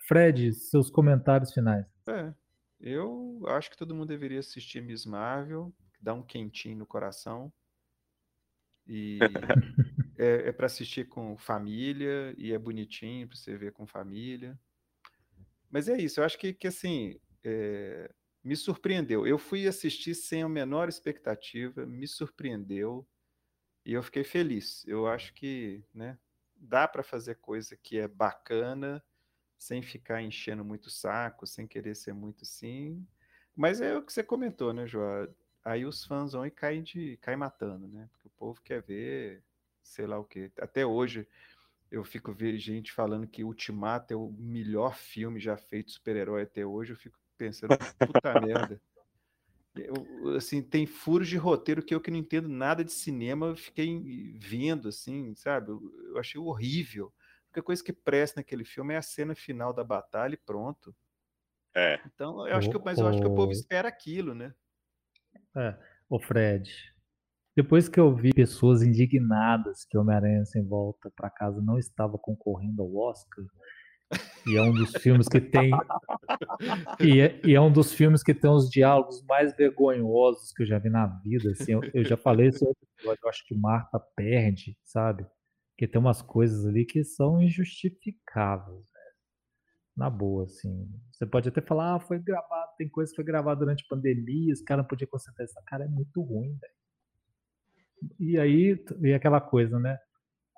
[0.00, 1.86] Fred, seus comentários finais.
[2.08, 2.32] É,
[2.80, 7.52] eu acho que todo mundo deveria assistir Miss Marvel, dá um quentinho no coração.
[8.86, 9.18] E
[10.18, 14.58] é, é para assistir com família e é bonitinho para você ver com família.
[15.70, 18.10] Mas é isso, eu acho que, que assim, é,
[18.42, 19.26] me surpreendeu.
[19.26, 23.06] Eu fui assistir sem a menor expectativa, me surpreendeu
[23.84, 24.86] e eu fiquei feliz.
[24.86, 26.18] Eu acho que né,
[26.54, 29.02] dá para fazer coisa que é bacana
[29.58, 33.06] sem ficar enchendo muito saco, sem querer ser muito sim.
[33.56, 35.28] Mas é o que você comentou, né, João?
[35.64, 38.08] Aí os fãs vão e caem, de, caem matando, né?
[38.12, 39.42] Porque o povo quer ver,
[39.82, 40.50] sei lá o quê.
[40.58, 41.26] Até hoje
[41.90, 46.66] eu fico vendo gente falando que Ultimato é o melhor filme já feito super-herói até
[46.66, 46.92] hoje.
[46.92, 48.80] Eu fico pensando, puta merda.
[49.76, 54.36] Eu, assim, tem furos de roteiro que eu que não entendo nada de cinema, fiquei
[54.38, 55.70] vendo, assim, sabe?
[55.70, 57.12] Eu, eu achei horrível
[57.54, 60.94] única coisa que presta naquele filme é a cena final da batalha e pronto.
[61.74, 62.00] É.
[62.06, 64.52] Então, eu acho que, mas eu acho que o povo espera aquilo, né?
[65.56, 65.76] É.
[66.08, 66.70] Ô Fred,
[67.56, 72.82] depois que eu vi pessoas indignadas que Homem-Aranha Sem Volta para Casa não estava concorrendo
[72.82, 73.44] ao Oscar,
[74.46, 75.70] e é um dos filmes que tem.
[77.00, 80.66] E é, e é, um dos filmes que tem os diálogos mais vergonhosos que eu
[80.66, 81.50] já vi na vida.
[81.50, 82.64] Assim, eu, eu já falei isso
[83.04, 85.26] eu acho que Marta perde, sabe?
[85.74, 88.84] Porque tem umas coisas ali que são injustificáveis.
[89.96, 90.88] Na boa, assim.
[91.12, 94.60] Você pode até falar, ah, foi gravado, tem coisa que foi gravada durante pandemia, os
[94.60, 95.44] caras não podiam concentrar.
[95.44, 96.74] Essa cara é muito ruim, velho.
[98.18, 99.96] E aí, e aquela coisa, né?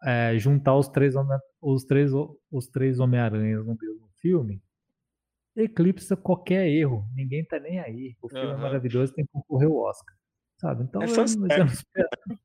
[0.04, 1.14] É, juntar os três,
[1.60, 2.12] os três,
[2.50, 4.62] os três Homem-Aranhas no mesmo filme
[5.56, 7.08] eclipsa qualquer erro.
[7.14, 8.16] Ninguém tá nem aí.
[8.20, 8.52] O filme uhum.
[8.52, 10.14] é maravilhoso, tem que concorrer o Oscar.
[10.58, 10.84] Sabe?
[10.84, 12.38] Então, é eu, eu, eu,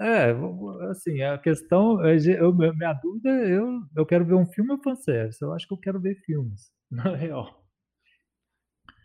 [0.00, 5.42] é, assim, a questão, eu, minha dúvida, eu, eu quero ver um filme ou fanservice?
[5.42, 7.64] Eu acho que eu quero ver filmes, na real.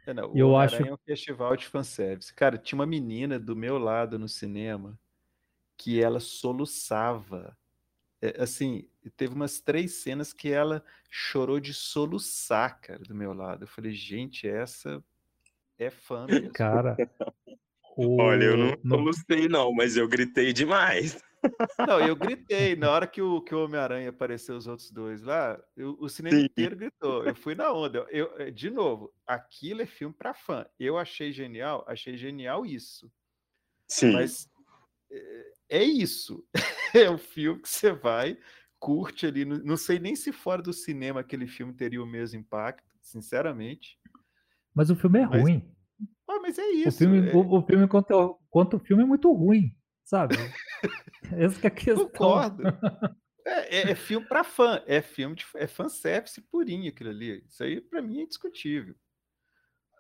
[0.06, 2.34] É, não, eu acho é um festival de fanservice.
[2.34, 5.00] Cara, tinha uma menina do meu lado no cinema
[5.78, 7.58] que ela soluçava.
[8.22, 13.64] É, assim, teve umas três cenas que ela chorou de soluçar, cara, do meu lado.
[13.64, 15.04] Eu falei, gente, essa
[15.78, 16.52] é fã mesmo.
[16.54, 16.96] Cara,
[17.98, 18.22] o...
[18.22, 19.12] Olha, eu não, não
[19.50, 21.22] não, mas eu gritei demais.
[21.88, 22.76] Não, eu gritei.
[22.76, 26.38] Na hora que o, que o Homem-Aranha apareceu, os outros dois lá, eu, o cinema
[26.38, 26.46] Sim.
[26.46, 27.26] inteiro gritou.
[27.26, 28.06] Eu fui na onda.
[28.10, 30.66] Eu, eh, de novo, aquilo é filme para fã.
[30.80, 33.12] Eu achei genial, achei genial isso.
[33.88, 34.14] Sim.
[34.14, 34.50] Mas
[35.12, 36.44] é, é isso.
[36.96, 38.38] É o filme que você vai,
[38.78, 39.44] curte ali.
[39.46, 43.98] Não sei nem se fora do cinema aquele filme teria o mesmo impacto, sinceramente.
[44.76, 45.42] Mas o filme é mas...
[45.42, 45.73] ruim.
[46.42, 46.90] Mas é isso.
[46.90, 47.36] O filme, é...
[47.36, 49.72] o, o, filme quanto, quanto o filme é muito ruim,
[50.04, 50.36] sabe?
[51.38, 52.10] Essa que é a questão.
[52.10, 52.64] Concordo.
[53.46, 57.44] É, é, é filme para fã, é filme de é fanservice purinho aquilo ali.
[57.46, 58.96] Isso aí para mim é discutível.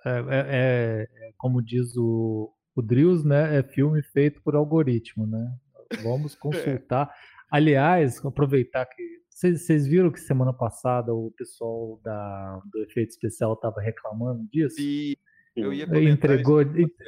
[0.05, 3.57] É, é, é, é, como diz o, o Drills, né?
[3.57, 5.57] É filme feito por algoritmo, né?
[6.01, 7.13] Vamos consultar.
[7.51, 13.81] Aliás, aproveitar que vocês viram que semana passada o pessoal da, do efeito especial estava
[13.81, 14.77] reclamando disso?
[14.77, 15.15] Sim.
[15.55, 16.61] Eu ia entregou,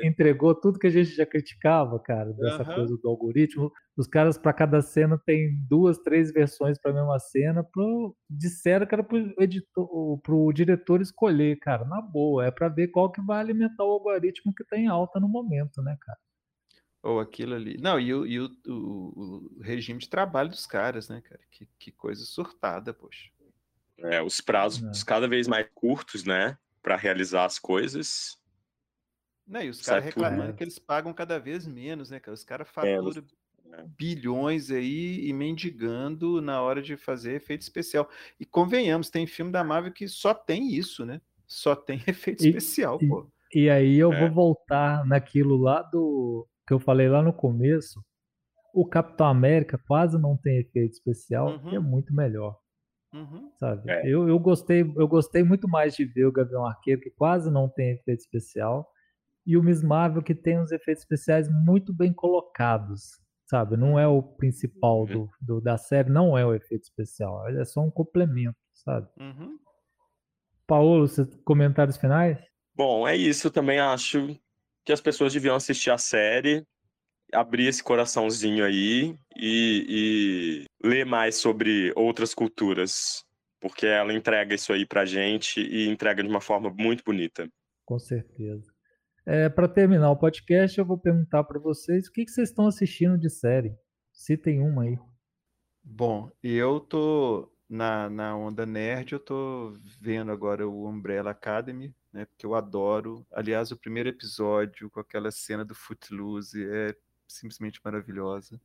[0.04, 2.76] entregou tudo que a gente já criticava, cara, dessa uhum.
[2.76, 3.72] coisa do algoritmo.
[3.98, 7.64] Os caras, para cada cena, tem duas, três versões para a mesma cena.
[7.64, 12.46] Pro, disseram que era pro, editor, pro diretor escolher, cara, na boa.
[12.46, 15.82] É para ver qual que vai alimentar o algoritmo que está em alta no momento,
[15.82, 16.20] né, cara?
[17.02, 17.78] Ou aquilo ali.
[17.80, 21.41] Não, e, o, e o, o, o, regime de trabalho dos caras, né, cara?
[21.50, 23.30] Que, que coisa surtada, poxa.
[24.00, 25.06] É, os prazos é.
[25.06, 26.58] cada vez mais curtos, né?
[26.86, 28.38] Para realizar as coisas.
[29.48, 32.36] Não, e os caras reclamando que eles pagam cada vez menos, né, cara?
[32.36, 33.24] Os caras faturam
[33.74, 38.08] é, bilhões aí e mendigando na hora de fazer efeito especial.
[38.40, 41.20] E convenhamos, tem filme da Marvel que só tem isso, né?
[41.48, 43.28] Só tem efeito e, especial, e, pô.
[43.52, 44.20] E aí eu é.
[44.20, 48.00] vou voltar naquilo lá do que eu falei lá no começo.
[48.72, 51.70] O Capitão América quase não tem efeito especial, uhum.
[51.70, 52.60] que é muito melhor.
[53.16, 53.49] Uhum.
[53.55, 53.89] Sabe?
[53.89, 54.05] É.
[54.05, 57.70] Eu, eu, gostei, eu gostei muito mais de ver o Gavião Arqueiro, que quase não
[57.70, 58.91] tem efeito especial,
[59.45, 63.24] e o Miss Marvel, que tem uns efeitos especiais muito bem colocados.
[63.47, 63.78] Sabe?
[63.78, 65.05] Não é o principal uhum.
[65.05, 69.07] do, do, da série, não é o efeito especial, é só um complemento, sabe?
[69.20, 69.57] Uhum.
[70.66, 71.05] Paulo,
[71.43, 72.39] comentários finais?
[72.76, 73.47] Bom, é isso.
[73.47, 74.36] Eu também acho
[74.84, 76.66] que as pessoas deviam assistir a série
[77.36, 83.24] abrir esse coraçãozinho aí e, e ler mais sobre outras culturas,
[83.60, 87.48] porque ela entrega isso aí pra gente e entrega de uma forma muito bonita.
[87.86, 88.74] Com certeza.
[89.26, 92.68] É, para terminar o podcast, eu vou perguntar para vocês o que, que vocês estão
[92.68, 93.76] assistindo de série.
[94.14, 94.98] Citem uma aí.
[95.84, 102.26] Bom, eu tô na, na onda nerd, eu tô vendo agora o Umbrella Academy, né?
[102.26, 103.26] Porque eu adoro.
[103.32, 106.96] Aliás, o primeiro episódio com aquela cena do Footloose é
[107.28, 108.59] simplesmente maravilhosa.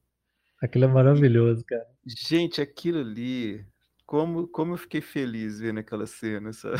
[0.60, 1.86] Aquilo é maravilhoso, cara.
[2.06, 3.66] Gente, aquilo ali,
[4.04, 6.76] como, como eu fiquei feliz vendo aquela cena, sabe?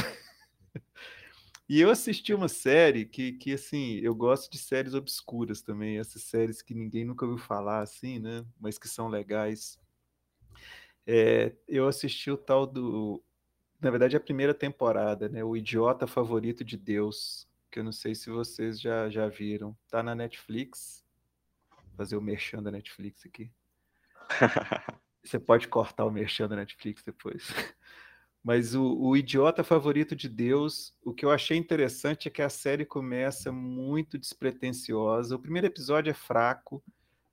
[1.69, 6.25] E eu assisti uma série que, que, assim, eu gosto de séries obscuras também, essas
[6.25, 8.45] séries que ninguém nunca ouviu falar, assim, né?
[8.59, 9.79] Mas que são legais.
[11.07, 13.23] É, eu assisti o tal do.
[13.81, 15.45] Na verdade, a primeira temporada, né?
[15.45, 19.79] O Idiota Favorito de Deus, que eu não sei se vocês já, já viram.
[19.89, 21.05] Tá na Netflix
[22.01, 23.53] fazer o merchan da Netflix aqui.
[25.23, 27.47] Você pode cortar o merchan da Netflix depois.
[28.43, 32.49] Mas o, o, idiota favorito de Deus, o que eu achei interessante é que a
[32.49, 35.37] série começa muito despretensiosa.
[35.37, 36.83] O primeiro episódio é fraco,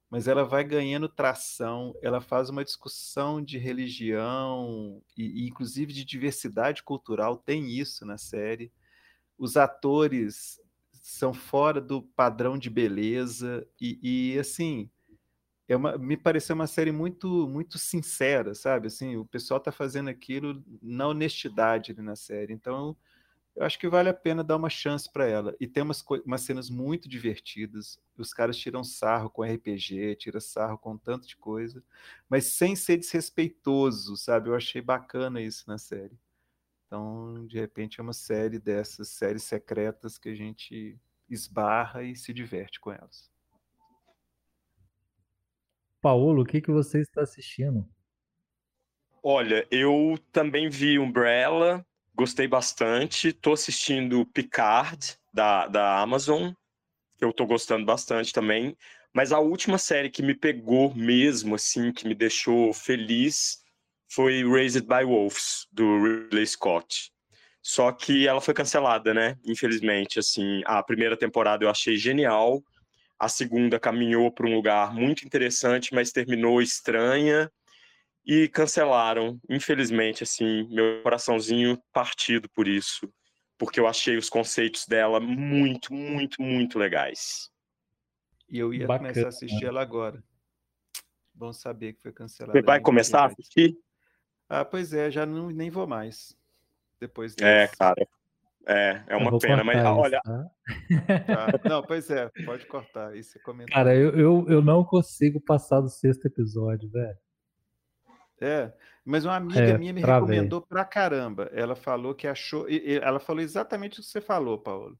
[0.10, 1.96] mas ela vai ganhando tração.
[2.02, 7.38] Ela faz uma discussão de religião e, e inclusive de diversidade cultural.
[7.38, 8.70] Tem isso na série.
[9.38, 10.60] Os atores
[11.08, 14.90] são fora do padrão de beleza e, e assim
[15.68, 18.88] é uma, me pareceu uma série muito muito sincera, sabe?
[18.88, 22.54] Assim, o pessoal está fazendo aquilo na honestidade na série.
[22.54, 22.96] Então,
[23.56, 25.56] eu acho que vale a pena dar uma chance para ela.
[25.62, 28.00] E tem umas, umas cenas muito divertidas.
[28.18, 31.84] Os caras tiram sarro com RPG, tiram sarro com tanto de coisa,
[32.30, 34.50] mas sem ser desrespeitoso, sabe?
[34.50, 36.18] Eu achei bacana isso na série.
[36.88, 40.98] Então, de repente, é uma série dessas séries secretas que a gente
[41.30, 43.30] esbarra e se diverte com elas.
[46.02, 47.86] Paulo, o que, que você está assistindo?
[49.22, 51.86] Olha, eu também vi Umbrella,
[52.16, 53.30] gostei bastante.
[53.30, 56.54] Estou assistindo Picard, da, da Amazon,
[57.18, 58.78] que eu estou gostando bastante também.
[59.14, 63.62] Mas a última série que me pegou mesmo, assim, que me deixou feliz,
[64.10, 67.12] foi Raised by Wolves, do Ridley Scott.
[67.62, 69.38] Só que ela foi cancelada, né?
[69.46, 72.64] Infelizmente, assim, a primeira temporada eu achei genial,
[73.20, 77.52] a segunda caminhou para um lugar muito interessante, mas terminou estranha
[78.26, 79.40] e cancelaram.
[79.50, 83.12] Infelizmente, assim, meu coraçãozinho partido por isso,
[83.58, 87.50] porque eu achei os conceitos dela muito, muito, muito legais.
[88.50, 89.10] E eu ia Bacana.
[89.10, 90.24] começar a assistir ela agora.
[91.34, 92.58] Bom saber que foi cancelada.
[92.58, 93.78] Você vai começar a assistir?
[94.50, 96.38] Ah, pois é, já não, nem vou mais.
[97.00, 97.74] Depois é, desse.
[97.74, 98.08] É, cara.
[98.70, 100.22] É, é uma pena, mas isso, olha.
[100.22, 100.52] Tá?
[101.26, 101.48] Tá.
[101.70, 103.16] Não, pois é, pode cortar.
[103.16, 103.74] Isso é comentário.
[103.74, 107.18] Cara, eu, eu, eu não consigo passar do sexto episódio, velho.
[108.42, 108.74] É,
[109.06, 110.68] mas uma amiga é, minha me recomendou ver.
[110.68, 111.50] pra caramba.
[111.54, 112.68] Ela falou que achou.
[112.70, 115.00] Ela falou exatamente o que você falou, Paulo.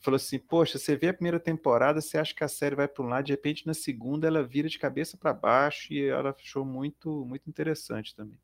[0.00, 3.04] Falou assim: Poxa, você vê a primeira temporada, você acha que a série vai para
[3.04, 6.64] um lado, de repente na segunda ela vira de cabeça para baixo e ela achou
[6.64, 8.38] muito, muito interessante também.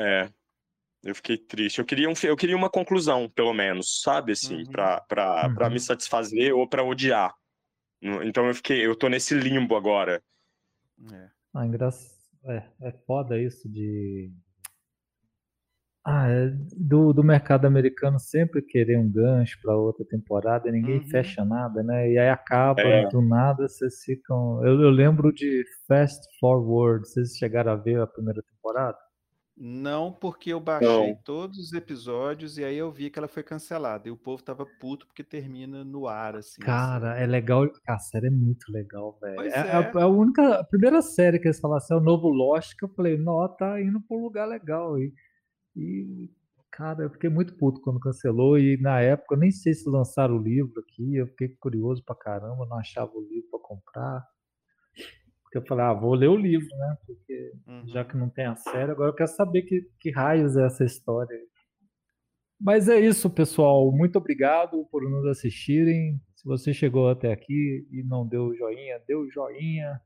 [0.00, 0.30] É,
[1.02, 1.78] eu fiquei triste.
[1.78, 4.32] Eu queria, um, eu queria uma conclusão, pelo menos, sabe?
[4.32, 4.72] Assim, uhum.
[4.72, 5.70] para uhum.
[5.70, 7.34] me satisfazer ou para odiar.
[8.22, 10.22] Então eu fiquei, eu tô nesse limbo agora.
[11.12, 11.28] É.
[11.54, 12.20] Ah, engraçado.
[12.44, 14.32] É, é foda isso de.
[16.02, 21.00] Ah, é do, do mercado americano sempre querer um gancho para outra temporada e ninguém
[21.00, 21.08] uhum.
[21.08, 22.10] fecha nada, né?
[22.10, 23.06] E aí acaba, é.
[23.08, 24.64] do nada vocês ficam.
[24.64, 28.96] Eu, eu lembro de Fast Forward, vocês chegaram a ver a primeira temporada?
[29.62, 31.14] Não, porque eu baixei Não.
[31.22, 34.08] todos os episódios e aí eu vi que ela foi cancelada.
[34.08, 36.62] E o povo tava puto porque termina no ar, assim.
[36.62, 37.22] Cara, assim.
[37.22, 37.70] é legal.
[37.86, 39.42] A série é muito legal, velho.
[39.42, 39.92] É, é.
[39.94, 42.86] é, a, única, a primeira série que eles falaram assim, é o novo Lost, que
[42.86, 44.98] eu falei, não, tá indo pra um lugar legal.
[44.98, 45.12] E,
[45.76, 46.30] e,
[46.70, 48.58] cara, eu fiquei muito puto quando cancelou.
[48.58, 51.16] E na época, eu nem sei se lançaram o livro aqui.
[51.16, 54.26] Eu fiquei curioso pra caramba, não achava o livro pra comprar.
[55.50, 56.96] Porque eu falei, ah, vou ler o livro, né?
[57.04, 57.88] Porque uhum.
[57.88, 60.84] já que não tem a série, agora eu quero saber que, que raios é essa
[60.84, 61.36] história.
[62.60, 63.90] Mas é isso, pessoal.
[63.90, 66.20] Muito obrigado por nos assistirem.
[66.36, 70.00] Se você chegou até aqui e não deu joinha, deu joinha.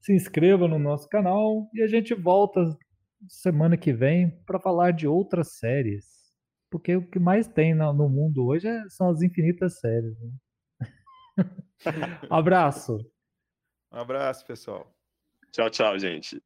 [0.00, 2.60] Se inscreva no nosso canal e a gente volta
[3.28, 6.04] semana que vem para falar de outras séries.
[6.68, 10.16] Porque o que mais tem no mundo hoje é, são as infinitas séries.
[10.18, 10.32] Né?
[12.28, 12.98] Abraço.
[13.92, 14.92] Um abraço, pessoal.
[15.52, 16.40] Tchau, tchau, gente.